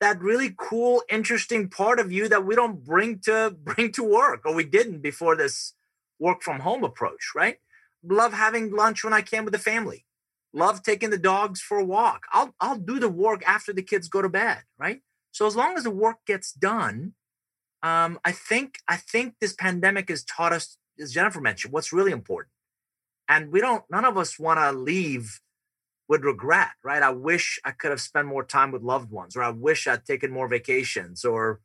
[0.00, 4.42] that really cool interesting part of you that we don't bring to bring to work
[4.44, 5.74] or we didn't before this
[6.18, 7.58] work from home approach right
[8.04, 10.04] love having lunch when I can with the family.
[10.52, 12.24] Love taking the dogs for a walk.
[12.32, 15.00] I'll I'll do the work after the kids go to bed, right?
[15.30, 17.14] So as long as the work gets done,
[17.82, 22.12] um, I think I think this pandemic has taught us, as Jennifer mentioned, what's really
[22.12, 22.52] important.
[23.28, 23.84] And we don't.
[23.90, 25.40] None of us want to leave
[26.06, 27.02] with regret, right?
[27.02, 30.04] I wish I could have spent more time with loved ones, or I wish I'd
[30.04, 31.60] taken more vacations, or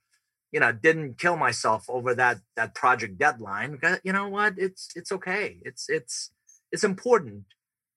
[0.52, 4.54] you know didn't kill myself over that that project deadline you know what?
[4.58, 5.58] It's it's okay.
[5.64, 6.32] It's it's
[6.72, 7.46] it's important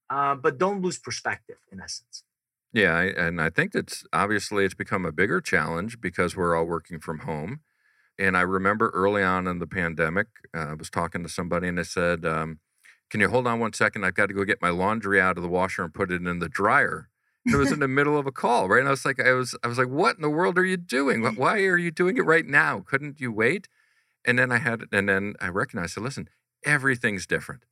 [0.09, 2.25] uh, but don't lose perspective in essence.
[2.73, 7.01] Yeah and i think it's obviously it's become a bigger challenge because we're all working
[7.01, 7.61] from home.
[8.19, 11.79] And i remember early on in the pandemic uh, i was talking to somebody and
[11.79, 12.61] they said um,
[13.11, 14.05] can you hold on one second?
[14.05, 16.39] I've got to go get my laundry out of the washer and put it in
[16.39, 17.09] the dryer
[17.47, 18.81] it was in the middle of a call, right?
[18.81, 20.77] And I was like, I was, I was like, what in the world are you
[20.77, 21.23] doing?
[21.37, 22.81] Why are you doing it right now?
[22.81, 23.69] Couldn't you wait?
[24.27, 26.29] And then I had, and then I recognized, so listen,
[26.65, 27.65] everything's different.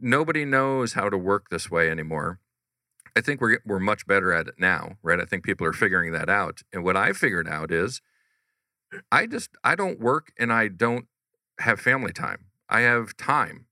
[0.00, 2.38] Nobody knows how to work this way anymore.
[3.16, 5.18] I think we're we're much better at it now, right?
[5.18, 5.80] I think people are mm-hmm.
[5.80, 6.60] figuring that out.
[6.72, 8.00] And what I figured out is,
[9.10, 11.06] I just I don't work and I don't
[11.58, 12.44] have family time.
[12.68, 13.66] I have time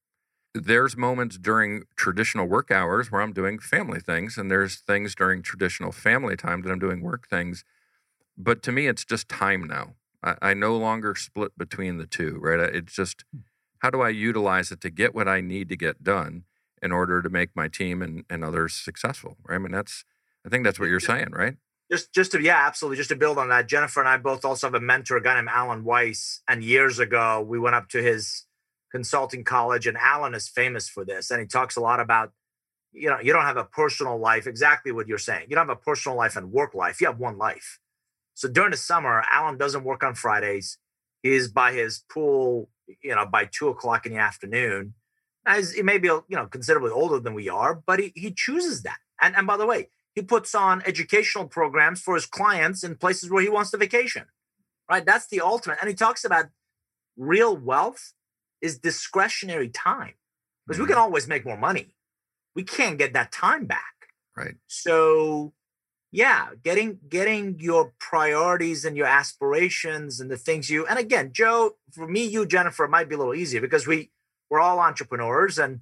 [0.61, 5.43] there's moments during traditional work hours where I'm doing family things, and there's things during
[5.43, 7.65] traditional family time that I'm doing work things.
[8.37, 9.95] But to me, it's just time now.
[10.23, 12.61] I, I no longer split between the two, right?
[12.61, 13.41] It's just hmm.
[13.79, 16.45] how do I utilize it to get what I need to get done
[16.83, 19.57] in order to make my team and, and others successful, right?
[19.57, 20.05] I mean, that's,
[20.45, 21.57] I think that's what you're saying, right?
[21.91, 22.97] Just, just to, yeah, absolutely.
[22.97, 25.35] Just to build on that, Jennifer and I both also have a mentor, a guy
[25.37, 26.43] named Alan Weiss.
[26.49, 28.46] And years ago, we went up to his
[28.91, 31.31] consulting college, and Alan is famous for this.
[31.31, 32.33] And he talks a lot about,
[32.93, 35.47] you know, you don't have a personal life, exactly what you're saying.
[35.49, 37.01] You don't have a personal life and work life.
[37.01, 37.79] You have one life.
[38.35, 40.79] So during the summer, Alan doesn't work on Fridays.
[41.23, 42.69] He's by his pool,
[43.03, 44.95] you know, by two o'clock in the afternoon.
[45.47, 48.83] As he may be, you know, considerably older than we are, but he, he chooses
[48.83, 48.99] that.
[49.21, 53.31] And, and by the way, he puts on educational programs for his clients in places
[53.31, 54.25] where he wants to vacation,
[54.91, 55.05] right?
[55.05, 55.79] That's the ultimate.
[55.81, 56.47] And he talks about
[57.17, 58.13] real wealth
[58.61, 60.15] is discretionary time
[60.67, 60.83] because mm-hmm.
[60.83, 61.03] we can mm-hmm.
[61.03, 61.95] always make more money.
[62.55, 63.95] We can't get that time back.
[64.37, 64.57] Right.
[64.67, 65.53] So
[66.13, 71.77] yeah, getting getting your priorities and your aspirations and the things you and again, Joe,
[71.93, 74.11] for me, you, Jennifer, it might be a little easier because we
[74.49, 75.81] we're all entrepreneurs and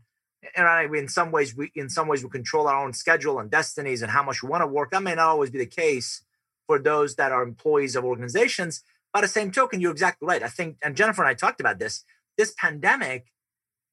[0.57, 3.51] and I, in some ways we in some ways we control our own schedule and
[3.51, 4.91] destinies and how much we want to work.
[4.91, 6.23] That may not always be the case
[6.67, 8.83] for those that are employees of organizations.
[9.13, 10.43] By the same token, you're exactly right.
[10.43, 12.05] I think, and Jennifer and I talked about this
[12.37, 13.27] this pandemic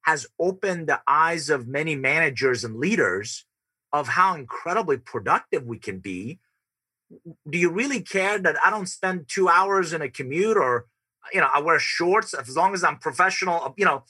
[0.02, 3.44] has opened the eyes of many managers and leaders
[3.92, 6.38] of how incredibly productive we can be.
[7.48, 10.86] Do you really care that I don't spend two hours in a commute or,
[11.32, 14.04] you know, I wear shorts as long as I'm professional, you know,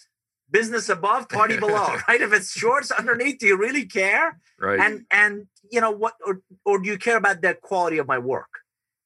[0.51, 2.21] business above, party below, right?
[2.21, 4.39] If it's shorts underneath, do you really care?
[4.61, 4.79] Right.
[4.79, 8.19] And, and, you know, what, or, or do you care about the quality of my
[8.19, 8.49] work?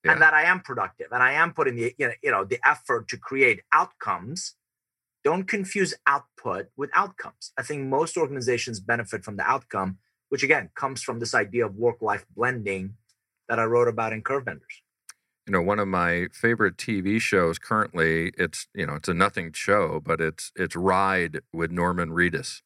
[0.04, 0.12] Yeah.
[0.12, 2.60] And that I am productive and I am putting the, you know, you know, the
[2.68, 4.54] effort to create outcomes
[5.26, 7.52] don't confuse output with outcomes.
[7.58, 11.74] I think most organizations benefit from the outcome, which again comes from this idea of
[11.74, 12.94] work life blending
[13.48, 14.82] that I wrote about in Curve Benders.
[15.46, 19.52] You know, one of my favorite TV shows currently, it's, you know, it's a nothing
[19.52, 22.62] show, but it's it's Ride with Norman Reedus.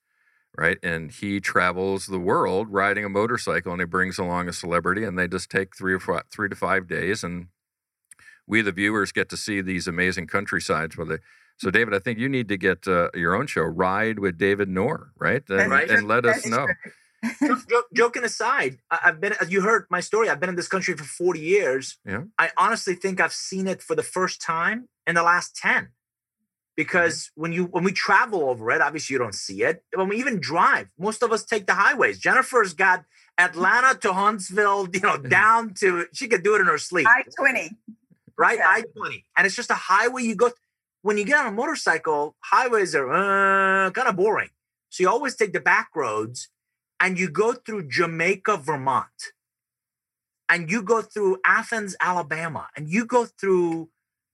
[0.56, 0.78] right?
[0.82, 5.18] And he travels the world riding a motorcycle, and he brings along a celebrity, and
[5.18, 7.48] they just take three or four, three to five days, and
[8.46, 11.18] we the viewers get to see these amazing countrysides where they.
[11.60, 14.70] So, David, I think you need to get uh, your own show, Ride with David
[14.70, 15.42] Nour, right?
[15.50, 15.90] And, right.
[15.90, 16.66] and let us know.
[17.94, 21.04] joking aside, I've been, as you heard my story, I've been in this country for
[21.04, 21.98] 40 years.
[22.06, 22.22] Yeah.
[22.38, 25.90] I honestly think I've seen it for the first time in the last 10.
[26.76, 29.84] Because when you when we travel over it, obviously you don't see it.
[29.94, 32.18] When we even drive, most of us take the highways.
[32.18, 33.04] Jennifer's got
[33.36, 37.06] Atlanta to Huntsville, you know, down to she could do it in her sleep.
[37.06, 37.72] I twenty,
[38.38, 38.56] right?
[38.56, 38.66] Yeah.
[38.66, 40.22] I twenty, and it's just a highway.
[40.22, 40.52] You go
[41.02, 42.36] when you get on a motorcycle.
[42.40, 44.50] Highways are uh, kind of boring,
[44.88, 46.48] so you always take the back roads
[47.00, 49.32] and you go through Jamaica, Vermont,
[50.48, 53.88] and you go through Athens, Alabama, and you go through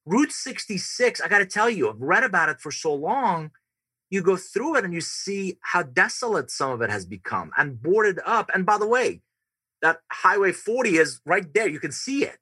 [0.05, 1.21] Route 66.
[1.21, 3.51] I got to tell you, I've read about it for so long.
[4.09, 7.81] You go through it and you see how desolate some of it has become and
[7.83, 8.51] boarded up.
[8.55, 9.21] And by the way,
[9.83, 11.69] that Highway 40 is right there.
[11.69, 12.39] You can see it.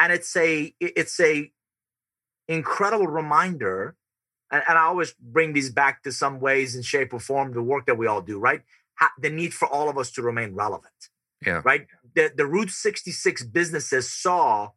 [0.00, 1.50] And it's a it's a
[2.48, 3.94] incredible reminder.
[4.50, 7.62] And, and I always bring these back to some ways in shape or form, the
[7.62, 8.62] work that we all do, right?
[9.18, 10.92] the need for all of us to remain relevant.
[11.44, 11.62] Yeah.
[11.64, 11.86] Right.
[12.14, 14.70] The the Route 66 businesses saw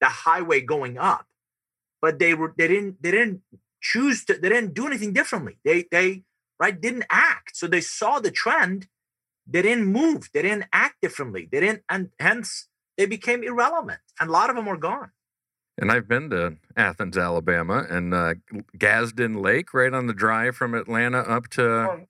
[0.00, 1.26] the highway going up,
[2.00, 3.42] but they were they didn't they didn't
[3.80, 5.58] choose to they didn't do anything differently.
[5.64, 6.24] They they
[6.58, 7.56] right didn't act.
[7.56, 8.88] So they saw the trend.
[9.46, 10.28] They didn't move.
[10.34, 11.48] They didn't act differently.
[11.50, 14.00] They didn't, and hence they became irrelevant.
[14.20, 15.12] And a lot of them were gone.
[15.78, 18.34] And I've been to Athens, Alabama, and uh,
[18.76, 22.00] Gadsden Lake, right on the drive from Atlanta up to oh,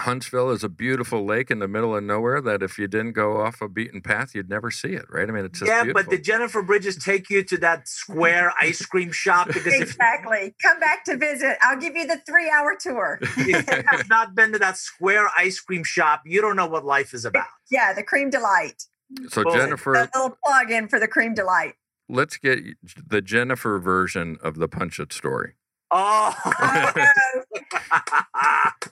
[0.00, 3.40] Huntsville is a beautiful lake in the middle of nowhere that if you didn't go
[3.40, 5.28] off a beaten path, you'd never see it, right?
[5.28, 5.84] I mean, it's just yeah.
[5.84, 6.02] Beautiful.
[6.02, 9.48] But did Jennifer Bridges take you to that square ice cream shop?
[9.48, 11.58] Because exactly, if, come back to visit.
[11.62, 13.18] I'll give you the three-hour tour.
[13.22, 16.84] if you have not been to that square ice cream shop, you don't know what
[16.84, 17.46] life is about.
[17.70, 18.84] Yeah, the cream delight.
[19.28, 19.54] So Boom.
[19.54, 21.74] Jennifer, a little plug in for the cream delight.
[22.08, 22.58] Let's get
[23.06, 25.54] the Jennifer version of the Punch It story.
[25.90, 26.34] Oh.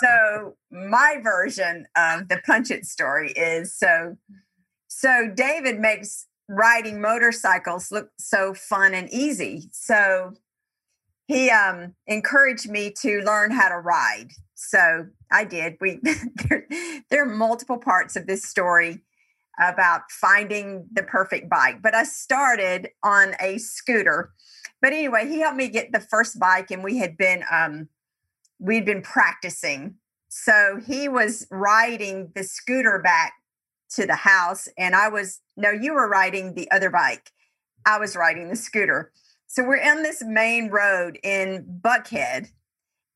[0.00, 4.16] so my version of the punch it story is so
[4.88, 10.32] so david makes riding motorcycles look so fun and easy so
[11.28, 16.00] he um, encouraged me to learn how to ride so i did we
[16.48, 16.66] there,
[17.10, 19.02] there are multiple parts of this story
[19.62, 24.32] about finding the perfect bike but i started on a scooter
[24.82, 27.88] but anyway, he helped me get the first bike, and we had been um,
[28.58, 29.94] we'd been practicing.
[30.28, 33.32] So he was riding the scooter back
[33.90, 37.30] to the house, and I was no, you were riding the other bike.
[37.86, 39.12] I was riding the scooter.
[39.46, 42.48] So we're on this main road in Buckhead,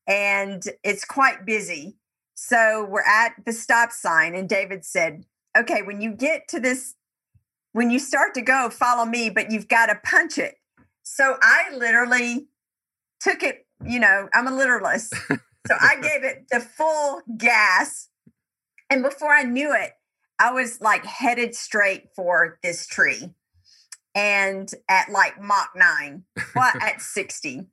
[0.07, 1.97] and it's quite busy.
[2.35, 5.25] So we're at the stop sign, and David said,
[5.57, 6.95] Okay, when you get to this,
[7.71, 10.55] when you start to go, follow me, but you've got to punch it.
[11.03, 12.47] So I literally
[13.19, 15.15] took it, you know, I'm a literalist.
[15.15, 18.09] so I gave it the full gas.
[18.89, 19.93] And before I knew it,
[20.39, 23.33] I was like headed straight for this tree.
[24.13, 27.67] And at like Mach 9, what at 60,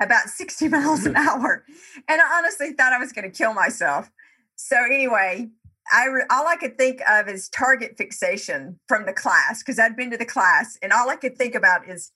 [0.00, 1.64] about 60 miles an hour.
[2.08, 4.10] And I honestly thought I was going to kill myself.
[4.56, 5.50] So anyway,
[5.92, 9.96] I re- all I could think of is target fixation from the class because I'd
[9.96, 12.12] been to the class and all I could think about is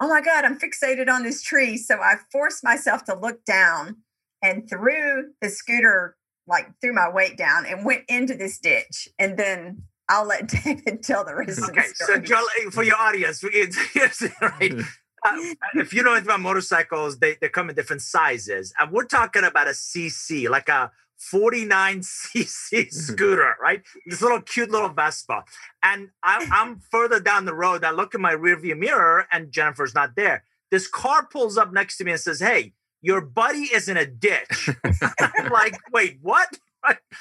[0.00, 1.76] oh my God, I'm fixated on this tree.
[1.76, 3.96] So I forced myself to look down
[4.42, 9.08] and threw the scooter, like threw my weight down and went into this ditch.
[9.18, 12.18] And then I'll let David tell the rest okay, of the story.
[12.18, 13.44] So, Joel, for your audience,
[14.40, 14.72] right?
[15.24, 15.34] Uh,
[15.74, 18.72] if you know anything about motorcycles, they, they come in different sizes.
[18.78, 20.92] And we're talking about a CC, like a
[21.32, 22.88] 49cc hmm.
[22.90, 23.82] scooter, right?
[24.06, 25.44] This little cute little Vespa.
[25.82, 27.84] And I'm, I'm further down the road.
[27.84, 30.44] I look in my rearview mirror and Jennifer's not there.
[30.70, 34.06] This car pulls up next to me and says, Hey, your buddy is in a
[34.06, 34.70] ditch.
[35.20, 36.48] I'm like, wait, what?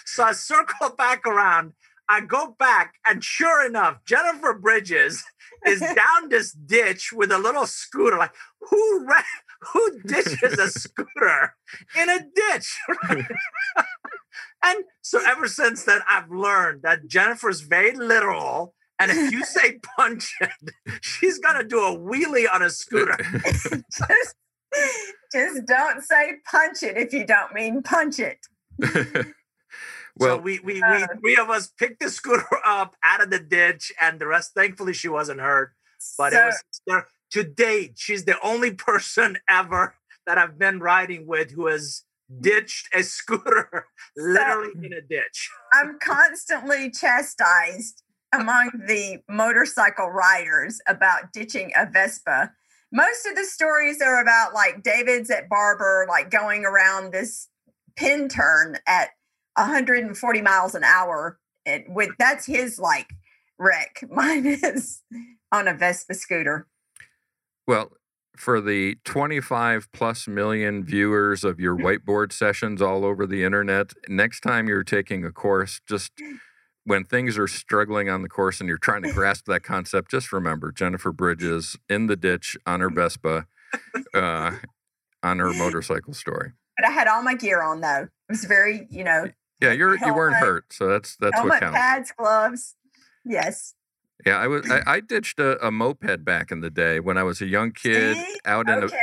[0.06, 1.74] So I circle back around.
[2.10, 5.26] I go back, and sure enough, Jennifer Bridges
[5.66, 8.18] is down this ditch with a little scooter.
[8.18, 9.24] Like, who ran,
[9.62, 11.56] who ditches a scooter
[12.00, 12.78] in a ditch?
[14.64, 18.74] and so ever since then, I've learned that Jennifer's very literal.
[19.00, 23.18] And if you say punch it, she's gonna do a wheelie on a scooter.
[23.44, 24.36] just,
[25.32, 28.40] just don't say punch it if you don't mean punch it.
[30.20, 33.30] Well, so we we, uh, we three of us picked the scooter up out of
[33.30, 34.54] the ditch, and the rest.
[34.56, 35.74] Thankfully, she wasn't hurt.
[36.18, 41.26] But so, it was to date, she's the only person ever that I've been riding
[41.26, 42.04] with who has
[42.42, 45.50] ditched a scooter literally in a ditch.
[45.74, 48.04] I'm constantly chastised
[48.34, 52.52] among the motorcycle riders about ditching a Vespa.
[52.92, 57.48] Most of the stories are about like David's at Barber, like going around this
[57.96, 59.10] pin turn at
[59.56, 61.40] 140 miles an hour.
[61.66, 63.10] And with that's his like
[63.58, 64.04] wreck.
[64.10, 65.02] Mine is
[65.52, 66.68] on a Vespa scooter.
[67.68, 67.92] Well,
[68.38, 74.42] for the 25 plus million viewers of your whiteboard sessions all over the internet, next
[74.42, 76.12] time you're taking a course, just
[76.86, 80.32] when things are struggling on the course and you're trying to grasp that concept, just
[80.32, 83.48] remember Jennifer Bridges in the ditch on her Vespa,
[84.14, 84.52] uh,
[85.22, 86.54] on her motorcycle story.
[86.78, 88.04] But I had all my gear on though.
[88.04, 89.30] It was very, you know.
[89.60, 91.78] Yeah, you're helmet, you weren't hurt, so that's that's helmet, what counts.
[91.78, 92.76] Pads, gloves.
[93.26, 93.74] Yes.
[94.26, 94.70] Yeah, I was.
[94.70, 97.72] I, I ditched a, a, moped back in the day when I was a young
[97.72, 98.40] kid See?
[98.46, 98.96] out in okay.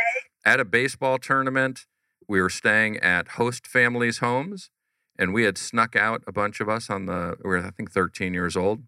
[0.45, 1.87] a at a baseball tournament.
[2.29, 4.71] We were staying at host families' homes,
[5.19, 7.37] and we had snuck out a bunch of us on the.
[7.45, 8.83] We were I think 13 years old.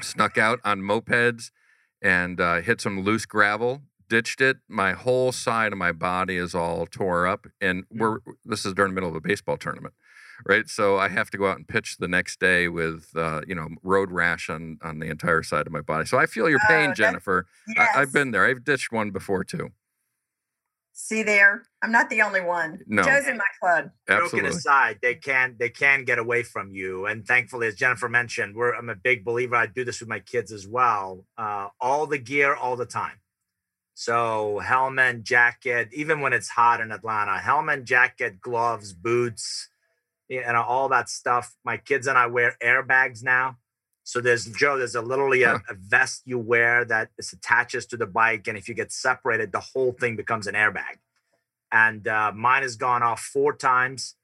[0.00, 1.50] Snuck out on mopeds
[2.00, 3.82] and uh, hit some loose gravel.
[4.08, 4.58] Ditched it.
[4.66, 7.98] My whole side of my body is all tore up, and mm.
[7.98, 8.18] we're.
[8.44, 9.94] This is during the middle of a baseball tournament
[10.46, 10.68] right?
[10.68, 13.68] So I have to go out and pitch the next day with, uh, you know,
[13.82, 16.06] road rash on on the entire side of my body.
[16.06, 17.46] So I feel your pain, oh, Jennifer.
[17.68, 17.88] Yes.
[17.94, 18.46] I, have been there.
[18.46, 19.70] I've ditched one before too.
[20.92, 22.80] See there, I'm not the only one.
[22.86, 23.90] No, Joe's in my club.
[24.06, 24.40] Absolutely.
[24.40, 28.54] Joking aside, they can they can get away from you, and thankfully, as Jennifer mentioned,
[28.54, 29.56] we're I'm a big believer.
[29.56, 31.24] I do this with my kids as well.
[31.38, 33.20] Uh, all the gear, all the time.
[33.94, 39.69] So helmet, jacket, even when it's hot in Atlanta, helmet, jacket, gloves, boots,
[40.30, 41.54] and all that stuff.
[41.64, 43.58] My kids and I wear airbags now.
[44.04, 47.96] So there's Joe, there's a literally a, a, vest you wear that is attaches to
[47.96, 50.98] the bike, and if you get separated, the whole thing becomes an airbag.
[51.70, 54.16] And uh, mine has gone off four times,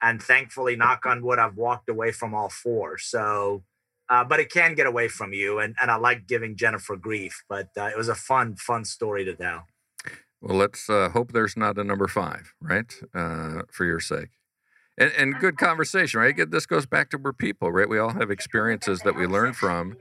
[0.00, 2.98] and thankfully, knock on wood, I've walked away from all four.
[2.98, 3.64] So,
[4.08, 7.42] uh, but it can get away from you, and and I like giving Jennifer grief,
[7.48, 9.66] but uh, it was a fun fun story to tell.
[10.40, 12.92] Well, let's uh, hope there's not a number five, right?
[13.14, 14.28] Uh, for your sake
[14.98, 16.50] and, and good conversation, right?
[16.50, 17.88] This goes back to we're people, right?
[17.88, 19.96] We all have experiences that we learn from,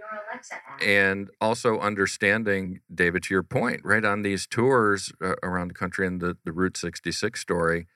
[0.82, 4.04] and also understanding, David, to your point, right?
[4.04, 7.88] On these tours uh, around the country and the, the Route 66 story,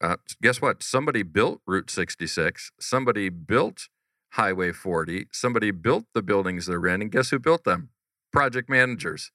[0.00, 0.82] uh, guess what?
[0.82, 3.88] Somebody built Route 66, somebody built
[4.32, 7.90] Highway 40, somebody built the buildings they're in, and guess who built them?
[8.32, 9.30] Project managers.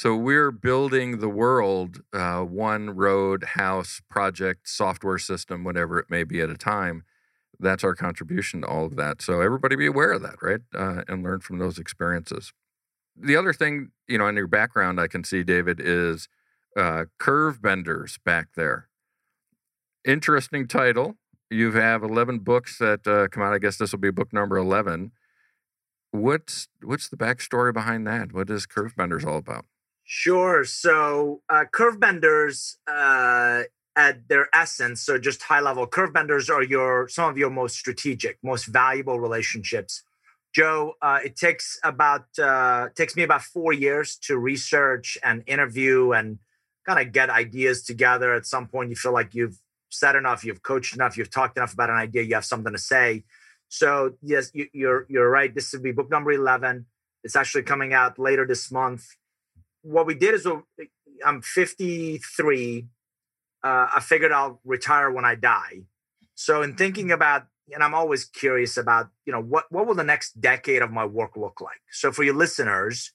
[0.00, 6.24] So we're building the world uh, one road, house, project, software system, whatever it may
[6.24, 7.04] be at a time.
[7.58, 9.20] That's our contribution to all of that.
[9.20, 10.62] So everybody be aware of that, right?
[10.74, 12.54] Uh, and learn from those experiences.
[13.14, 16.28] The other thing, you know, in your background, I can see, David, is
[16.78, 18.88] uh, Curve Benders back there.
[20.06, 21.16] Interesting title.
[21.50, 23.52] You have 11 books that uh, come out.
[23.52, 25.12] I guess this will be book number 11.
[26.12, 28.32] What's what's the backstory behind that?
[28.32, 29.66] What is Curve Benders all about?
[30.12, 30.64] Sure.
[30.64, 33.62] So uh, curve benders, uh,
[33.94, 37.76] at their essence, so just high level curve benders are your some of your most
[37.76, 40.02] strategic, most valuable relationships.
[40.52, 46.10] Joe, uh, it takes about uh, takes me about four years to research and interview
[46.10, 46.40] and
[46.84, 48.34] kind of get ideas together.
[48.34, 51.72] At some point, you feel like you've said enough, you've coached enough, you've talked enough
[51.72, 53.22] about an idea, you have something to say.
[53.68, 55.54] So yes, you, you're you're right.
[55.54, 56.86] This will be book number eleven.
[57.22, 59.06] It's actually coming out later this month
[59.82, 60.46] what we did is
[61.24, 62.86] I'm 53.
[63.62, 65.82] Uh, I figured I'll retire when I die.
[66.34, 70.04] So in thinking about, and I'm always curious about, you know, what what will the
[70.04, 71.80] next decade of my work look like?
[71.90, 73.12] So for your listeners,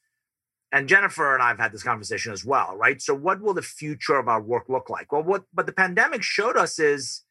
[0.72, 3.01] and Jennifer and I have had this conversation as well, right?
[3.01, 5.11] So what will the future of our work look like?
[5.11, 7.24] Well, what but the pandemic showed us is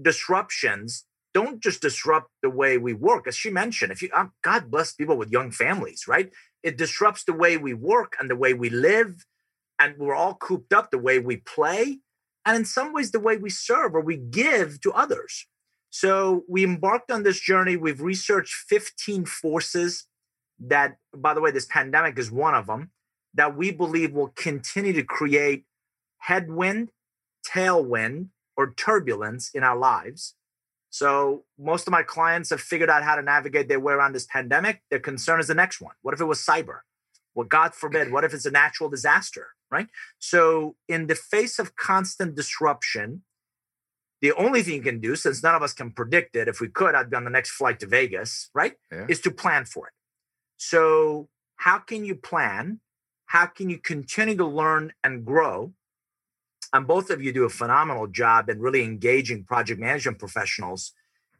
[0.00, 1.04] disruptions
[1.34, 4.92] don't just disrupt the way we work as she mentioned if you um, god bless
[4.92, 6.30] people with young families right
[6.62, 9.24] it disrupts the way we work and the way we live
[9.78, 11.98] and we're all cooped up the way we play
[12.44, 15.46] and in some ways the way we serve or we give to others.
[15.90, 17.76] So we embarked on this journey.
[17.76, 20.06] We've researched 15 forces
[20.60, 22.90] that by the way this pandemic is one of them
[23.34, 25.64] that we believe will continue to create
[26.18, 26.90] headwind
[27.46, 30.34] tailwind or turbulence in our lives
[30.92, 34.26] so most of my clients have figured out how to navigate their way around this
[34.26, 34.82] pandemic.
[34.90, 35.94] Their concern is the next one.
[36.02, 36.80] What if it was cyber?
[37.34, 39.86] Well, God forbid, what if it's a natural disaster, right?
[40.18, 43.22] So in the face of constant disruption,
[44.20, 46.68] the only thing you can do, since none of us can predict it, if we
[46.68, 48.74] could, I'd be on the next flight to Vegas, right?
[48.92, 49.06] Yeah.
[49.08, 49.94] Is to plan for it.
[50.58, 52.80] So how can you plan?
[53.24, 55.72] How can you continue to learn and grow
[56.72, 60.92] And both of you do a phenomenal job in really engaging project management professionals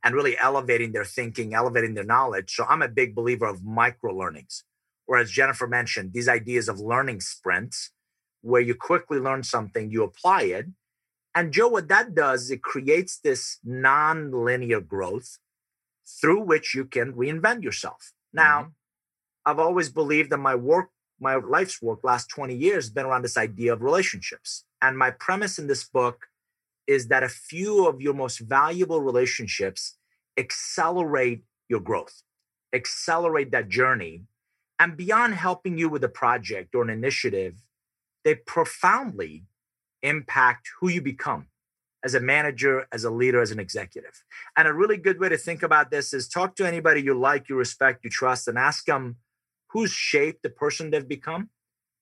[0.04, 2.54] and really elevating their thinking, elevating their knowledge.
[2.54, 4.64] So I'm a big believer of micro learnings.
[5.06, 7.90] Whereas Jennifer mentioned these ideas of learning sprints,
[8.40, 10.66] where you quickly learn something, you apply it.
[11.34, 15.38] And Joe, what that does, is it creates this non-linear growth
[16.20, 18.12] through which you can reinvent yourself.
[18.32, 18.70] Now, mm-hmm.
[19.46, 20.90] I've always believed that my work,
[21.22, 24.64] my life's work, last 20 years, has been around this idea of relationships.
[24.82, 26.26] And my premise in this book
[26.86, 29.96] is that a few of your most valuable relationships
[30.36, 32.22] accelerate your growth,
[32.72, 34.24] accelerate that journey.
[34.78, 37.62] And beyond helping you with a project or an initiative,
[38.24, 39.44] they profoundly
[40.02, 41.46] impact who you become
[42.04, 44.24] as a manager, as a leader, as an executive.
[44.56, 47.48] And a really good way to think about this is talk to anybody you like,
[47.48, 49.16] you respect, you trust, and ask them
[49.72, 51.50] who's shaped the person they've become.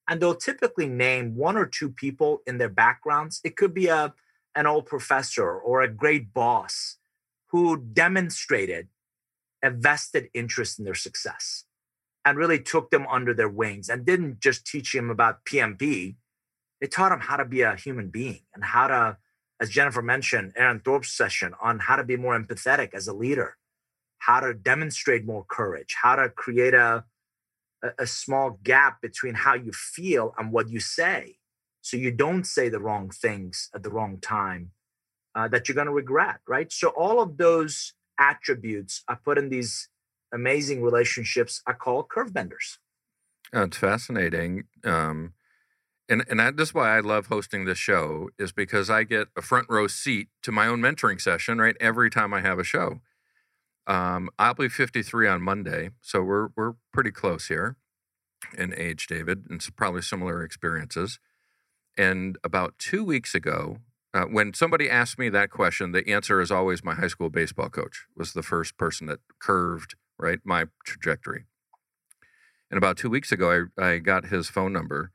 [0.08, 3.40] And they'll typically name one or two people in their backgrounds.
[3.44, 4.14] It could be a
[4.56, 6.96] an old professor or a great boss
[7.50, 8.88] who demonstrated
[9.62, 11.66] a vested interest in their success
[12.24, 16.16] and really took them under their wings and didn't just teach them about PMP.
[16.80, 19.18] They taught them how to be a human being and how to
[19.60, 23.58] as Jennifer mentioned, Aaron Thorpe's session on how to be more empathetic as a leader,
[24.18, 27.04] how to demonstrate more courage, how to create a,
[27.98, 31.36] a, small gap between how you feel and what you say.
[31.80, 34.72] So you don't say the wrong things at the wrong time
[35.34, 36.70] uh, that you're going to regret, right?
[36.72, 39.88] So all of those attributes are put in these
[40.32, 42.78] amazing relationships I call curve benders.
[43.52, 44.64] Oh, fascinating.
[44.84, 45.34] Um,
[46.08, 49.42] and and that, this why I love hosting this show is because I get a
[49.42, 53.00] front row seat to my own mentoring session right every time I have a show.
[53.90, 57.76] Um, I'll be 53 on Monday, so we're we're pretty close here
[58.56, 61.18] in age, David, and probably similar experiences.
[61.98, 63.78] And about two weeks ago,
[64.14, 67.68] uh, when somebody asked me that question, the answer is always my high school baseball
[67.68, 71.46] coach was the first person that curved right my trajectory.
[72.70, 75.10] And about two weeks ago, I, I got his phone number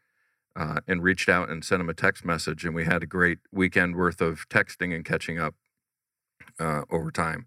[0.54, 2.66] uh, and reached out and sent him a text message.
[2.66, 5.56] And we had a great weekend worth of texting and catching up
[6.60, 7.46] uh, over time.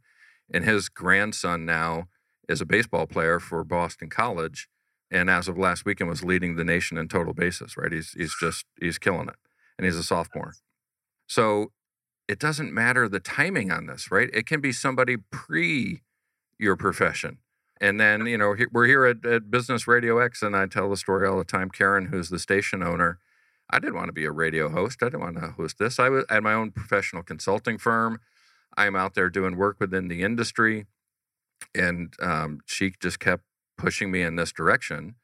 [0.53, 2.09] And his grandson now
[2.49, 4.69] is a baseball player for Boston College.
[5.11, 7.77] And as of last weekend, was leading the nation in total bases.
[7.77, 7.93] Right?
[7.93, 9.37] He's he's just he's killing it,
[9.79, 10.55] and he's a sophomore.
[11.27, 11.73] So
[12.27, 14.29] it doesn't matter the timing on this, right?
[14.35, 16.03] It can be somebody pre
[16.59, 17.39] your profession
[17.81, 20.97] and then, you know, we're here at, at Business Radio X, and I tell the
[20.97, 21.71] story all the time.
[21.71, 23.19] Karen, who's the station owner,
[23.71, 25.03] I didn't want to be a radio host.
[25.03, 25.99] I didn't want to host this.
[25.99, 28.21] I was at my own professional consulting firm.
[28.79, 30.87] I'm out there doing work within the industry.
[31.75, 33.43] And um, she just kept
[33.77, 35.17] pushing me in this direction.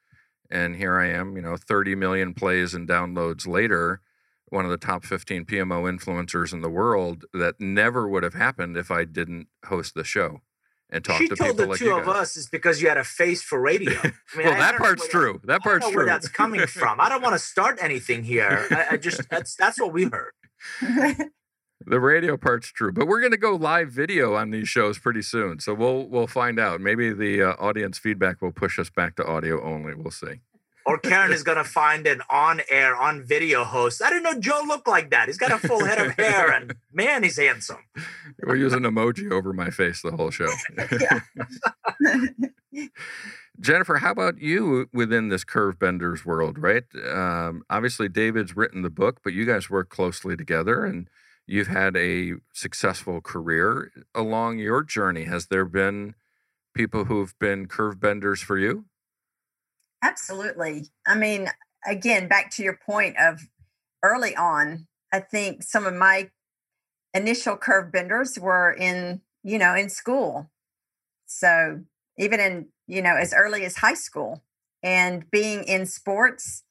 [0.51, 4.01] And here I am, you know, 30 million plays and downloads later,
[4.49, 7.25] one of the top 15 PMO influencers in the world.
[7.33, 10.41] That never would have happened if I didn't host the show
[10.91, 12.99] and talk she to told people the like two of us is because you had
[12.99, 13.99] a face for radio.
[14.03, 15.41] I mean, well, I that part's true.
[15.45, 15.97] That, that part's true.
[15.97, 17.01] Where that's coming from.
[17.01, 18.67] I don't want to start anything here.
[18.71, 20.33] I, I just that's that's what we heard.
[21.87, 25.23] the radio part's true, but we're going to go live video on these shows pretty
[25.23, 26.81] soon, so we'll we'll find out.
[26.81, 29.95] Maybe the uh, audience feedback will push us back to audio only.
[29.95, 30.41] We'll see
[30.87, 34.03] or Karen is going to find an on air, on video host.
[34.03, 35.29] I didn't know Joe looked like that.
[35.29, 37.79] He's got a full head of hair and man, he's handsome.
[38.43, 40.49] We're using an emoji over my face the whole show.
[43.61, 46.85] Jennifer, how about you within this curve benders world, right?
[47.09, 51.09] Um, obviously, David's written the book, but you guys work closely together and
[51.47, 55.25] you've had a successful career along your journey.
[55.25, 56.15] Has there been
[56.75, 58.87] people who've been curve benders for you?
[60.03, 60.89] Absolutely.
[61.07, 61.49] I mean,
[61.87, 63.49] again, back to your point of
[64.03, 66.31] early on, I think some of my
[67.15, 70.51] initial curve benders were in, you know, in school.
[71.27, 71.81] So
[72.19, 74.43] even in, you know, as early as high school
[74.83, 76.65] and being in sports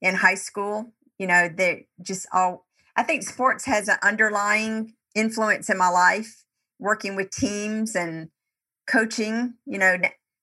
[0.00, 2.66] in high school, you know, they just all,
[2.98, 6.42] I think sports has an underlying influence in my life,
[6.80, 8.28] working with teams and
[8.88, 9.98] coaching, you know,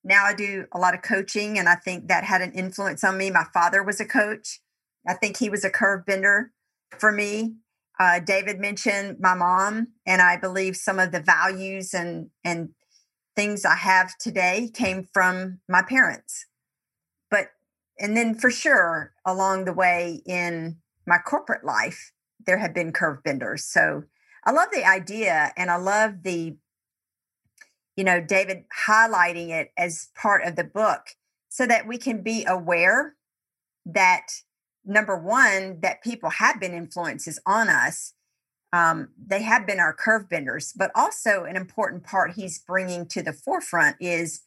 [0.05, 3.17] now I do a lot of coaching, and I think that had an influence on
[3.17, 3.29] me.
[3.29, 4.61] My father was a coach.
[5.05, 6.53] I think he was a curve bender
[6.97, 7.55] for me.
[7.99, 12.69] Uh, David mentioned my mom, and I believe some of the values and and
[13.35, 16.45] things I have today came from my parents.
[17.29, 17.49] But
[17.99, 22.13] and then for sure along the way in my corporate life,
[22.45, 23.63] there have been curve benders.
[23.63, 24.03] So
[24.45, 26.57] I love the idea, and I love the
[27.95, 31.15] you know, David highlighting it as part of the book
[31.49, 33.15] so that we can be aware
[33.85, 34.27] that
[34.83, 38.13] number one, that people have been influences on us.
[38.73, 43.23] Um, they have been our curve benders, but also an important part he's bringing to
[43.23, 44.41] the forefront is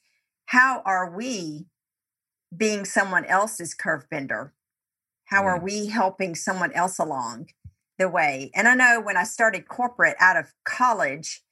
[0.46, 1.66] how are we
[2.54, 4.52] being someone else's curve bender?
[5.26, 7.48] How are we helping someone else along
[7.98, 8.50] the way?
[8.54, 11.42] And I know when I started corporate out of college,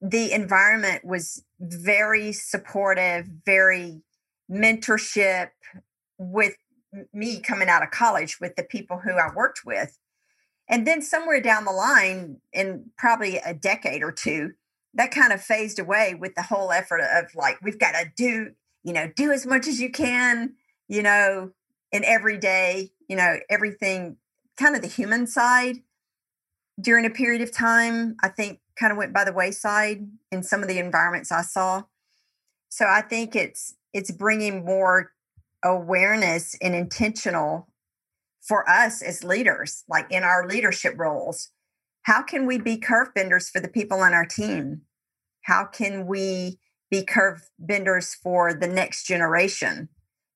[0.00, 4.02] the environment was very supportive, very
[4.50, 5.50] mentorship
[6.18, 6.54] with
[7.12, 9.98] me coming out of college with the people who I worked with.
[10.68, 14.52] And then somewhere down the line, in probably a decade or two,
[14.94, 18.52] that kind of phased away with the whole effort of like, we've got to do,
[18.82, 20.54] you know, do as much as you can,
[20.88, 21.50] you know,
[21.92, 24.16] in every day, you know, everything
[24.60, 25.78] kind of the human side
[26.80, 30.62] during a period of time, I think kind of went by the wayside in some
[30.62, 31.82] of the environments I saw.
[32.68, 35.12] So I think it's it's bringing more
[35.64, 37.68] awareness and intentional
[38.40, 41.50] for us as leaders, like in our leadership roles.
[42.02, 44.82] How can we be curve benders for the people on our team?
[45.42, 46.58] How can we
[46.90, 49.88] be curve benders for the next generation,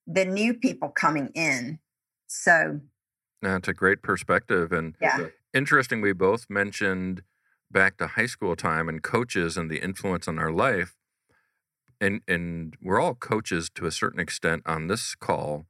[0.07, 1.79] the new people coming in?
[2.27, 2.81] So
[3.45, 4.73] that's a great perspective.
[4.73, 5.27] And yeah.
[5.53, 7.23] interesting, we both mentioned
[7.71, 10.97] back to high school time and coaches and the influence on our life
[12.01, 15.67] and and we're all coaches to a certain extent on this call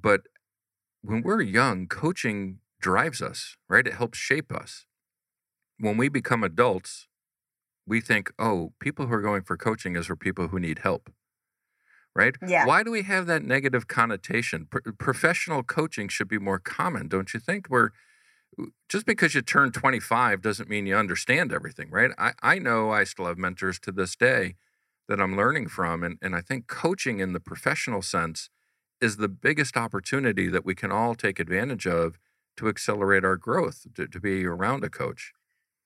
[0.00, 0.22] but
[1.02, 4.86] when we're young coaching drives us right it helps shape us
[5.78, 7.08] when we become adults
[7.86, 11.10] we think oh people who are going for coaching is for people who need help
[12.16, 12.66] right yeah.
[12.66, 17.34] why do we have that negative connotation Pro- professional coaching should be more common don't
[17.34, 17.92] you think where
[18.88, 23.04] just because you turn 25 doesn't mean you understand everything right i, I know i
[23.04, 24.54] still have mentors to this day
[25.08, 26.02] that I'm learning from.
[26.02, 28.50] And, and I think coaching in the professional sense
[29.00, 32.18] is the biggest opportunity that we can all take advantage of
[32.56, 35.32] to accelerate our growth, to, to be around a coach.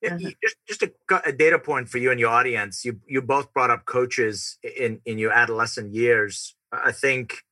[0.05, 0.29] Mm-hmm.
[0.43, 0.93] just just a,
[1.27, 2.85] a, data point for you and your audience.
[2.85, 6.55] You you both brought up coaches in in your adolescent years.
[6.73, 7.43] I think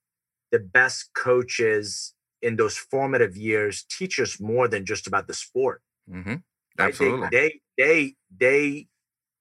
[0.51, 5.83] the best coaches in those formative years teach us more than just about the sport.
[6.11, 6.37] Mm-hmm.
[6.79, 8.87] Absolutely, they, they they they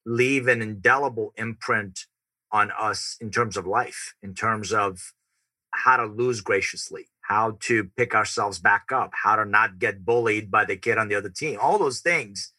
[0.06, 2.08] leave an indelible imprint
[2.52, 5.14] on us in terms of life, in terms of
[5.72, 10.50] how to lose graciously, how to pick ourselves back up, how to not get bullied
[10.50, 11.58] by the kid on the other team.
[11.62, 12.52] All those things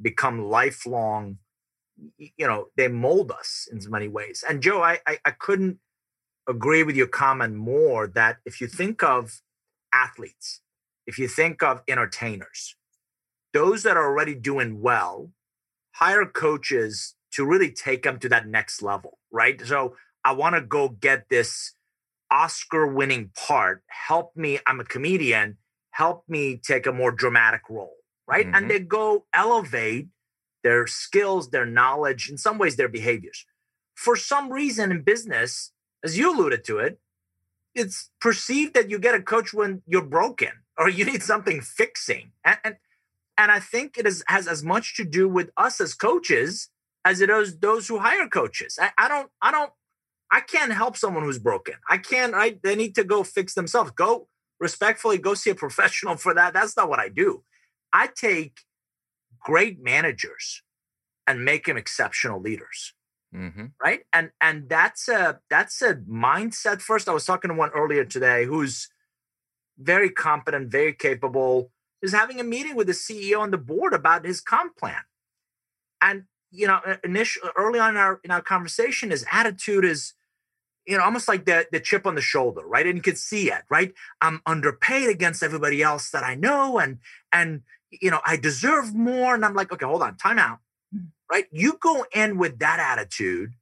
[0.00, 1.38] become lifelong,
[2.18, 3.88] you know, they mold us in mm.
[3.88, 4.44] many ways.
[4.48, 5.78] And Joe, I, I, I couldn't
[6.48, 9.42] agree with your comment more that if you think of
[9.92, 10.60] athletes,
[11.06, 12.76] if you think of entertainers,
[13.52, 15.30] those that are already doing well,
[15.94, 19.60] hire coaches to really take them to that next level, right?
[19.64, 21.72] So I want to go get this
[22.30, 23.82] Oscar winning part.
[23.88, 24.58] Help me.
[24.66, 25.58] I'm a comedian.
[25.90, 27.95] Help me take a more dramatic role,
[28.26, 28.46] right?
[28.46, 28.54] Mm-hmm.
[28.54, 30.08] And they go elevate
[30.62, 33.46] their skills, their knowledge, in some ways, their behaviors.
[33.94, 35.72] For some reason in business,
[36.02, 36.98] as you alluded to it,
[37.74, 42.32] it's perceived that you get a coach when you're broken or you need something fixing.
[42.44, 42.76] And, and,
[43.38, 46.70] and I think it is, has as much to do with us as coaches
[47.04, 48.78] as it is those who hire coaches.
[48.80, 49.70] I, I don't, I don't,
[50.32, 51.74] I can't help someone who's broken.
[51.88, 53.92] I can't, I, they need to go fix themselves.
[53.92, 54.26] Go
[54.58, 56.52] respectfully, go see a professional for that.
[56.54, 57.44] That's not what I do.
[57.96, 58.60] I take
[59.40, 60.62] great managers
[61.26, 62.92] and make them exceptional leaders.
[63.34, 63.66] Mm-hmm.
[63.82, 64.00] Right.
[64.12, 67.08] And, and that's a, that's a mindset first.
[67.08, 68.88] I was talking to one earlier today who's
[69.78, 71.70] very competent, very capable,
[72.02, 75.02] is having a meeting with the CEO and the board about his comp plan.
[76.02, 80.14] And you know, initially early on in our in our conversation, his attitude is,
[80.86, 82.86] you know, almost like the the chip on the shoulder, right?
[82.86, 83.92] And you can see it, right?
[84.20, 86.98] I'm underpaid against everybody else that I know, and
[87.32, 87.62] and
[88.00, 89.34] you know, I deserve more.
[89.34, 90.58] And I'm like, okay, hold on, time out.
[90.94, 91.08] Mm.
[91.30, 91.46] Right?
[91.50, 93.54] You go in with that attitude,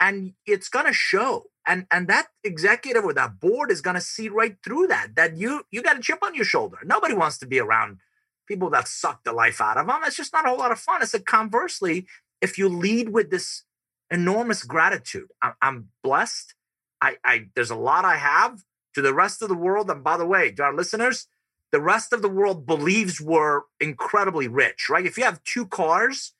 [0.00, 1.46] and it's gonna show.
[1.66, 5.14] And and that executive or that board is gonna see right through that.
[5.16, 6.78] That you you got a chip on your shoulder.
[6.84, 7.98] Nobody wants to be around
[8.46, 10.00] people that suck the life out of them.
[10.04, 11.02] It's just not a whole lot of fun.
[11.02, 12.06] It's a conversely,
[12.40, 13.62] if you lead with this
[14.10, 16.54] enormous gratitude, I, am blessed.
[17.00, 18.62] I, I there's a lot I have
[18.94, 19.90] to the rest of the world.
[19.90, 21.26] And by the way, to our listeners,
[21.72, 25.06] the rest of the world believes we're incredibly rich, right?
[25.06, 26.34] If you have two cars,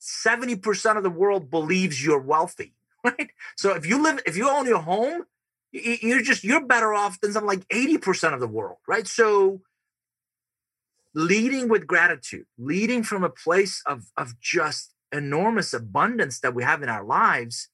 [0.00, 3.30] 70% of the world believes you're wealthy, right?
[3.56, 5.24] So if you live, if you own your home,
[5.72, 9.06] you're just you're better off than something like 80% of the world, right?
[9.06, 9.60] So
[11.14, 16.82] leading with gratitude, leading from a place of, of just enormous abundance that we have
[16.82, 17.68] in our lives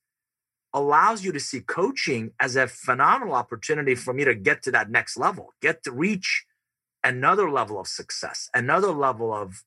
[0.72, 4.90] allows you to see coaching as a phenomenal opportunity for me to get to that
[4.90, 6.44] next level, get to reach
[7.06, 9.62] another level of success, another level of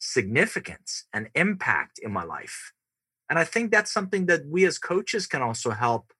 [0.00, 2.72] significance and impact in my life.
[3.30, 6.12] And I think that's something that we as coaches can also help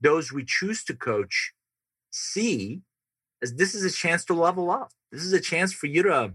[0.00, 1.52] those we choose to coach
[2.10, 2.82] see
[3.40, 4.90] as this is a chance to level up.
[5.12, 6.34] This is a chance for you to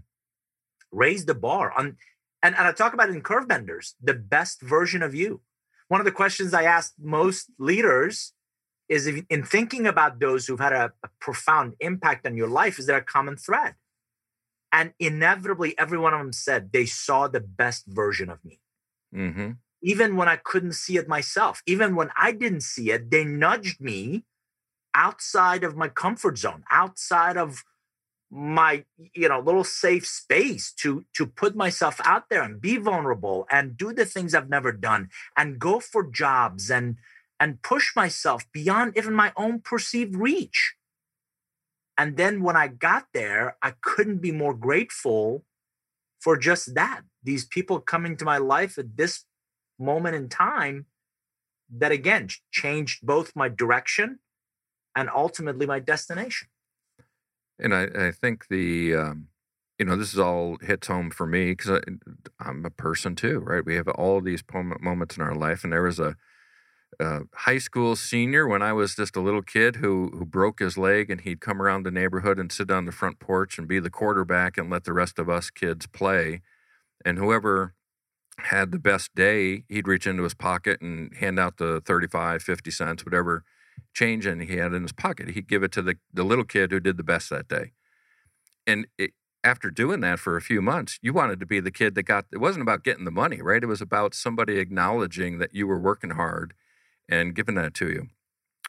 [0.90, 1.96] raise the bar on
[2.42, 5.40] and, and I talk about it in curve benders, the best version of you.
[5.88, 8.32] One of the questions I ask most leaders
[8.88, 12.78] is if, in thinking about those who've had a, a profound impact on your life,
[12.78, 13.74] is there a common thread?
[14.72, 18.60] And inevitably, every one of them said they saw the best version of me.
[19.14, 19.52] Mm-hmm.
[19.82, 23.80] Even when I couldn't see it myself, even when I didn't see it, they nudged
[23.80, 24.24] me
[24.94, 27.64] outside of my comfort zone, outside of
[28.30, 28.84] my
[29.14, 33.76] you know little safe space to to put myself out there and be vulnerable and
[33.76, 36.96] do the things I've never done and go for jobs and
[37.40, 40.74] and push myself beyond even my own perceived reach.
[41.96, 45.44] And then when I got there, I couldn't be more grateful
[46.20, 47.02] for just that.
[47.22, 49.24] These people coming to my life at this
[49.78, 50.86] moment in time
[51.70, 54.18] that again changed both my direction
[54.96, 56.48] and ultimately my destination.
[57.58, 59.28] And I, I think the, um,
[59.78, 61.80] you know, this is all hits home for me because
[62.40, 63.64] I'm a person too, right?
[63.64, 66.16] We have all these moments in our life, and there was a,
[67.00, 70.78] a, high school senior when I was just a little kid who who broke his
[70.78, 73.80] leg, and he'd come around the neighborhood and sit on the front porch and be
[73.80, 76.42] the quarterback and let the rest of us kids play,
[77.04, 77.74] and whoever
[78.38, 82.70] had the best day, he'd reach into his pocket and hand out the 35, 50
[82.70, 83.42] cents, whatever
[83.94, 85.30] change and he had in his pocket.
[85.30, 87.72] He'd give it to the, the little kid who did the best that day.
[88.66, 89.10] And it,
[89.42, 92.26] after doing that for a few months, you wanted to be the kid that got
[92.32, 93.62] it wasn't about getting the money, right?
[93.62, 96.54] It was about somebody acknowledging that you were working hard
[97.08, 98.08] and giving that to you.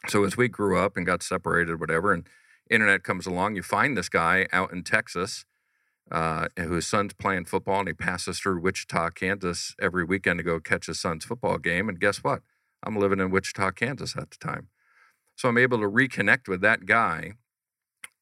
[0.08, 2.26] So as we grew up and got separated, whatever, and
[2.70, 5.44] internet comes along, you find this guy out in Texas
[6.10, 10.58] uh, whose son's playing football and he passes through Wichita, Kansas every weekend to go
[10.58, 11.88] catch his son's football game.
[11.88, 12.42] And guess what?
[12.82, 14.68] I'm living in Wichita, Kansas at the time.
[15.36, 17.34] So I'm able to reconnect with that guy,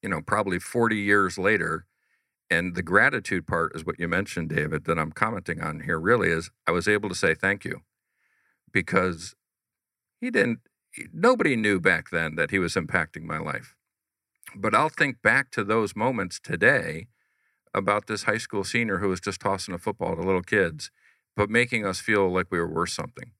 [0.02, 1.86] you know, probably 40 years later.
[2.50, 6.30] And the gratitude part is what you mentioned, David, that I'm commenting on here really
[6.30, 7.82] is I was able to say thank you
[8.72, 9.34] because
[10.20, 10.60] he didn't,
[11.12, 13.74] nobody knew back then that he was impacting my life.
[14.54, 17.08] But I'll think back to those moments today
[17.74, 20.90] about this high school senior who was just tossing a football to little kids,
[21.36, 23.32] but making us feel like we were worth something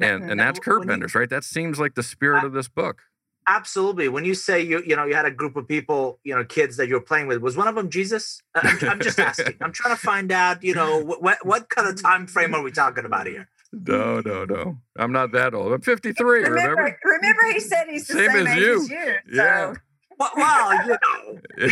[0.00, 1.28] and and that's curve benders, right?
[1.28, 3.02] That seems like the spirit of this book.
[3.46, 4.08] Absolutely.
[4.08, 6.76] When you say you you know you had a group of people, you know, kids
[6.76, 8.42] that you were playing with, was one of them Jesus?
[8.54, 9.56] I'm, I'm just asking.
[9.60, 12.70] I'm trying to find out, you know, what what kind of time frame are we
[12.70, 13.48] talking about here?
[13.72, 14.78] No, no, no.
[14.98, 15.72] I'm not that old.
[15.72, 16.24] I'm 53.
[16.24, 18.82] Remember, remember, remember he said he's the same, same as, you.
[18.82, 19.14] as, you.
[19.32, 19.74] Yeah.
[19.74, 19.80] So.
[20.18, 21.38] Well, well, you know.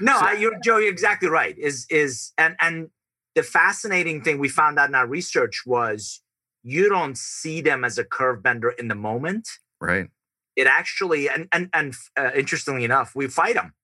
[0.00, 0.76] no, so, I, you're Joe.
[0.76, 1.56] You're exactly right.
[1.58, 2.90] Is is and and
[3.34, 6.20] the fascinating thing we found out in our research was
[6.62, 9.48] you don't see them as a curve bender in the moment.
[9.80, 10.08] Right.
[10.54, 13.74] It actually, and and and uh, interestingly enough, we fight them.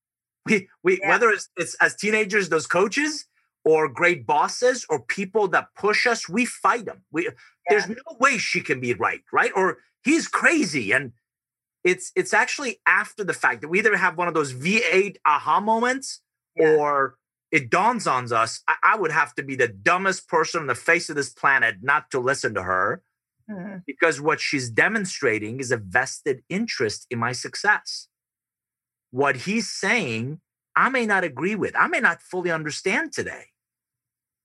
[0.47, 1.09] We we yeah.
[1.09, 3.27] whether it's, it's as teenagers, those coaches,
[3.69, 7.03] or great bosses, or people that push us, we fight them.
[7.13, 7.31] We yeah.
[7.69, 9.53] there's no way she can be right, right?
[9.55, 11.13] Or he's crazy, and
[11.85, 15.61] it's it's actually after the fact that we either have one of those V8 aha
[15.61, 16.23] moments,
[16.57, 16.77] yeah.
[16.77, 17.19] or
[17.51, 20.75] it dawns on us I, I, would have to be the dumbest person on the
[20.75, 23.03] face of this planet not to listen to her
[23.51, 23.77] mm-hmm.
[23.87, 28.09] because what she's demonstrating is a vested interest in my success.
[29.11, 30.41] What he's saying,
[30.77, 33.47] I may not agree with, I may not fully understand today,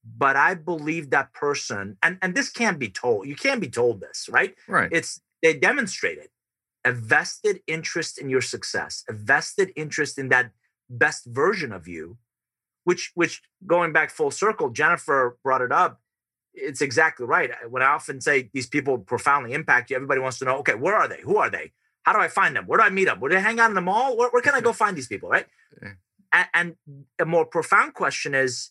[0.04, 4.00] but I believe that person, and, and this can't be told, you can't be told
[4.00, 4.54] this, right?
[4.68, 4.88] Right.
[4.92, 6.28] It's they demonstrated
[6.84, 10.52] a vested interest in your success, a vested interest in that
[10.88, 12.18] best version of you
[12.84, 16.00] which which going back full circle jennifer brought it up
[16.56, 17.50] it's exactly right.
[17.68, 20.94] When i often say these people profoundly impact you everybody wants to know okay where
[20.94, 21.20] are they?
[21.22, 21.72] Who are they?
[22.04, 22.66] How do i find them?
[22.66, 23.18] Where do i meet them?
[23.18, 24.16] Where do they hang out in the mall?
[24.16, 25.28] Where, where can i go find these people?
[25.28, 25.46] Right?
[26.32, 26.76] And, and
[27.18, 28.70] a more profound question is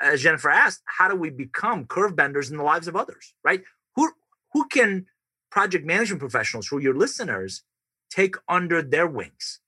[0.00, 3.62] as jennifer asked how do we become curve benders in the lives of others right
[3.96, 4.10] who
[4.52, 5.06] who can
[5.50, 7.62] project management professionals who are your listeners
[8.10, 9.60] take under their wings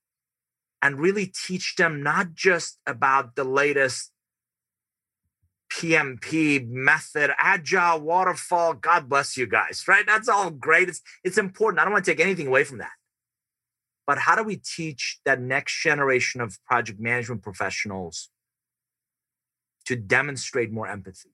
[0.81, 4.11] and really teach them not just about the latest
[5.71, 8.73] PMP method, agile, waterfall.
[8.73, 10.05] God bless you guys, right?
[10.05, 10.89] That's all great.
[10.89, 11.79] It's, it's important.
[11.79, 12.91] I don't want to take anything away from that.
[14.05, 18.29] But how do we teach that next generation of project management professionals
[19.85, 21.33] to demonstrate more empathy,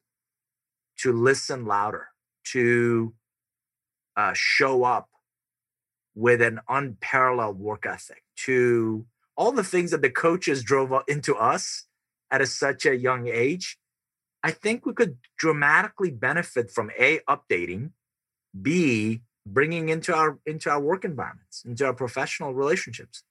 [0.98, 2.08] to listen louder,
[2.52, 3.14] to
[4.16, 5.10] uh, show up
[6.16, 9.06] with an unparalleled work ethic, to
[9.38, 11.86] all the things that the coaches drove into us
[12.32, 13.78] at a, such a young age,
[14.44, 17.92] I think we could dramatically benefit from a updating,
[18.60, 23.24] b bringing into our into our work environments, into our professional relationships.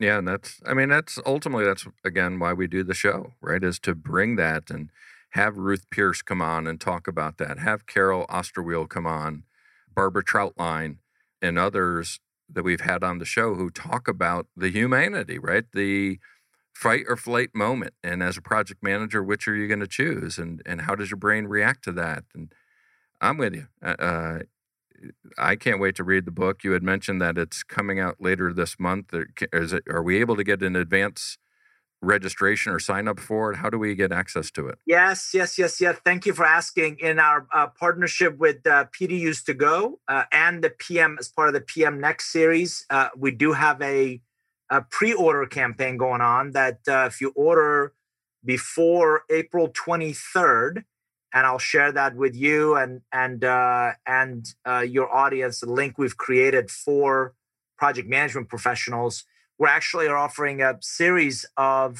[0.00, 3.62] Yeah, and that's I mean that's ultimately that's again why we do the show, right?
[3.62, 4.90] Is to bring that and
[5.30, 7.58] have Ruth Pearce come on and talk about that.
[7.58, 9.44] Have Carole Osterweil come on,
[9.94, 10.98] Barbara Trautlein,
[11.40, 12.20] and others
[12.50, 15.64] that we've had on the show who talk about the humanity, right?
[15.72, 16.18] The
[16.74, 17.94] fight or flight moment.
[18.04, 20.38] And as a project manager, which are you going to choose?
[20.38, 22.24] And and how does your brain react to that?
[22.34, 22.52] And
[23.20, 23.68] I'm with you.
[23.82, 24.38] Uh, uh
[25.38, 26.64] I can't wait to read the book.
[26.64, 29.14] You had mentioned that it's coming out later this month.
[29.52, 31.38] Is it, are we able to get an advance
[32.02, 33.56] registration or sign up for it?
[33.56, 34.78] How do we get access to it?
[34.86, 35.96] Yes, yes, yes, yes.
[36.04, 36.98] Thank you for asking.
[36.98, 41.48] In our uh, partnership with uh, PDUs to Go uh, and the PM as part
[41.48, 44.20] of the PM Next series, uh, we do have a,
[44.68, 46.50] a, pre-order campaign going on.
[46.50, 47.94] That uh, if you order
[48.44, 50.84] before April 23rd,
[51.34, 54.46] and I'll share that with you and and uh, and
[54.86, 55.60] your audience.
[55.60, 57.34] The link we've created for
[57.76, 59.24] project management professionals
[59.58, 61.98] We're actually are offering a series of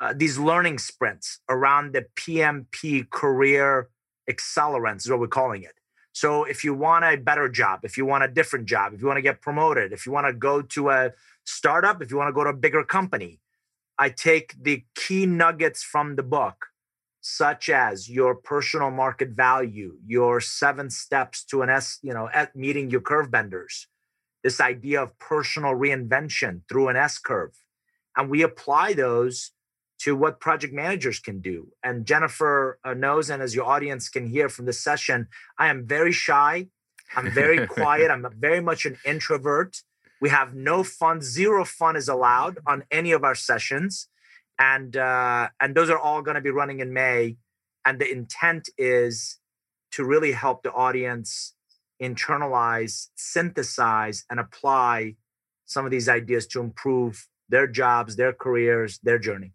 [0.00, 3.90] uh, these learning sprints around the PMP career
[4.28, 5.76] accelerants, is what we're calling it.
[6.12, 9.06] So if you want a better job, if you want a different job, if you
[9.06, 11.12] want to get promoted, if you want to go to a
[11.44, 13.40] startup, if you want to go to a bigger company,
[13.98, 16.66] I take the key nuggets from the book,
[17.26, 22.54] such as your personal market value, your seven steps to an S, you know, at
[22.54, 23.86] meeting your curve benders,
[24.42, 27.52] this idea of personal reinvention through an S curve.
[28.14, 29.52] And we apply those
[30.00, 31.68] to what project managers can do.
[31.82, 35.86] And Jennifer uh, knows, and as your audience can hear from this session, I am
[35.86, 36.66] very shy.
[37.16, 38.10] I'm very quiet.
[38.10, 39.78] I'm very much an introvert.
[40.20, 44.08] We have no fun, zero fun is allowed on any of our sessions.
[44.58, 47.36] And uh, and those are all going to be running in May.
[47.84, 49.38] And the intent is
[49.92, 51.54] to really help the audience
[52.02, 55.16] internalize, synthesize, and apply
[55.64, 59.52] some of these ideas to improve their jobs, their careers, their journey.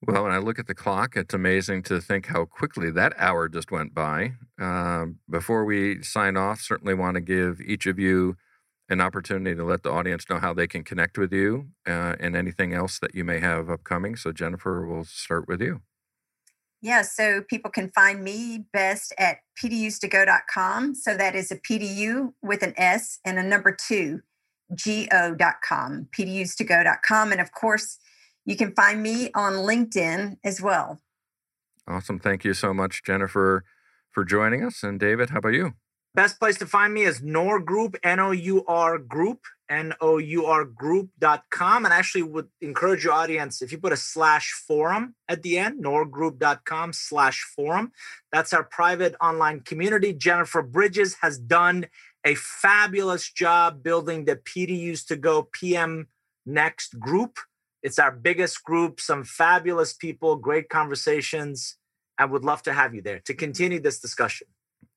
[0.00, 3.48] Well, when I look at the clock, it's amazing to think how quickly that hour
[3.48, 4.34] just went by.
[4.60, 8.36] Uh, before we sign off, certainly want to give each of you
[8.88, 12.34] an opportunity to let the audience know how they can connect with you uh, and
[12.34, 14.16] anything else that you may have upcoming.
[14.16, 15.82] So, Jennifer, we'll start with you.
[16.80, 20.94] Yeah, so people can find me best at pdustogo.com.
[20.94, 24.20] So that is a PDU with an S and a number two,
[24.70, 27.32] go.com, pdustogo.com.
[27.32, 27.98] And of course,
[28.44, 31.00] you can find me on LinkedIn as well.
[31.88, 32.20] Awesome.
[32.20, 33.64] Thank you so much, Jennifer,
[34.10, 34.82] for joining us.
[34.82, 35.74] And David, how about you?
[36.14, 39.40] Best place to find me is Nour Group, N O U R Group,
[39.70, 41.84] N O U R Group.com.
[41.84, 45.58] And I actually would encourage your audience if you put a slash forum at the
[45.58, 47.92] end, nourgroup.com slash forum.
[48.32, 50.12] That's our private online community.
[50.12, 51.86] Jennifer Bridges has done
[52.24, 56.08] a fabulous job building the PDUs to go PM
[56.48, 57.38] Next group.
[57.82, 61.76] It's our biggest group, some fabulous people, great conversations.
[62.16, 64.46] I would love to have you there to continue this discussion.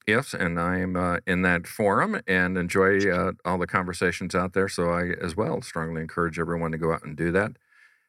[0.08, 4.68] Yes, and I'm uh, in that forum and enjoy uh, all the conversations out there.
[4.68, 7.52] So I, as well, strongly encourage everyone to go out and do that.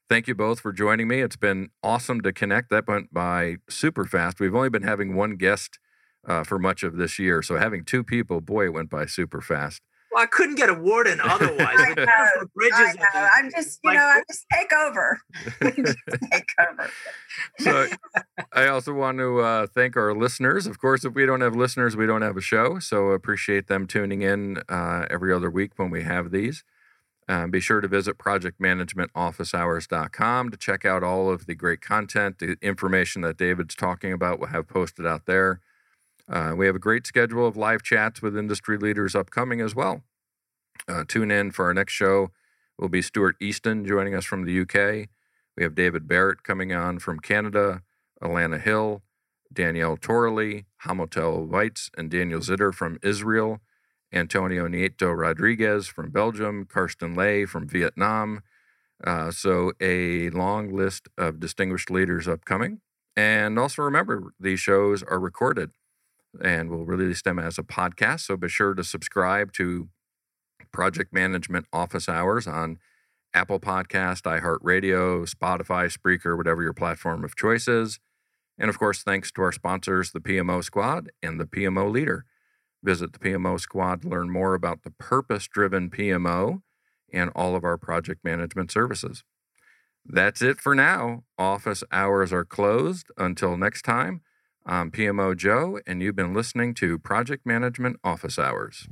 [0.08, 1.20] Thank you both for joining me.
[1.20, 2.70] It's been awesome to connect.
[2.70, 4.40] That went by super fast.
[4.40, 5.78] We've only been having one guest
[6.26, 9.40] uh, for much of this year, so having two people, boy, it went by super
[9.40, 9.82] fast.
[10.12, 11.58] Well, I couldn't get a word in otherwise.
[11.78, 13.28] I know, Bridges I know.
[13.38, 15.18] I'm just, you like, know, I just take over.
[15.84, 15.98] just
[16.30, 16.90] take over.
[17.58, 17.86] so
[18.52, 20.66] I also want to uh, thank our listeners.
[20.66, 22.78] Of course, if we don't have listeners, we don't have a show.
[22.78, 26.62] So appreciate them tuning in uh, every other week when we have these.
[27.28, 32.56] Uh, be sure to visit projectmanagementofficehours.com to check out all of the great content, the
[32.60, 34.40] information that David's talking about.
[34.40, 35.60] We'll have posted out there.
[36.28, 40.02] Uh, we have a great schedule of live chats with industry leaders upcoming as well.
[40.88, 42.30] Uh, tune in for our next show.
[42.78, 45.08] Will be Stuart Easton joining us from the UK.
[45.56, 47.82] We have David Barrett coming on from Canada,
[48.22, 49.02] Alana Hill,
[49.52, 53.60] Danielle Torley, Hamotel Weitz, and Daniel Zitter from Israel,
[54.12, 58.42] Antonio Nieto Rodriguez from Belgium, Karsten Lay from Vietnam.
[59.04, 62.80] Uh, so, a long list of distinguished leaders upcoming.
[63.16, 65.72] And also remember, these shows are recorded
[66.40, 68.20] and we'll release them as a podcast.
[68.20, 69.88] So be sure to subscribe to
[70.72, 72.78] Project Management Office Hours on
[73.34, 77.98] Apple Podcast, iHeartRadio, Spotify, Spreaker, whatever your platform of choice is.
[78.58, 82.24] And of course, thanks to our sponsors, the PMO Squad and the PMO Leader.
[82.82, 86.62] Visit the PMO Squad to learn more about the purpose driven PMO
[87.12, 89.24] and all of our project management services.
[90.04, 91.22] That's it for now.
[91.38, 93.06] Office hours are closed.
[93.16, 94.22] Until next time,
[94.64, 98.88] I'm PMO Joe, and you've been listening to Project Management Office Hours.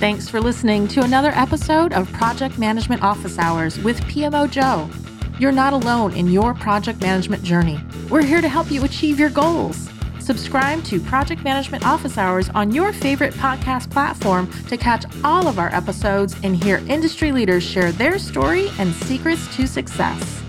[0.00, 4.88] Thanks for listening to another episode of Project Management Office Hours with PMO Joe.
[5.38, 7.78] You're not alone in your project management journey.
[8.08, 9.90] We're here to help you achieve your goals.
[10.18, 15.58] Subscribe to Project Management Office Hours on your favorite podcast platform to catch all of
[15.58, 20.42] our episodes and hear industry leaders share their story and secrets to success.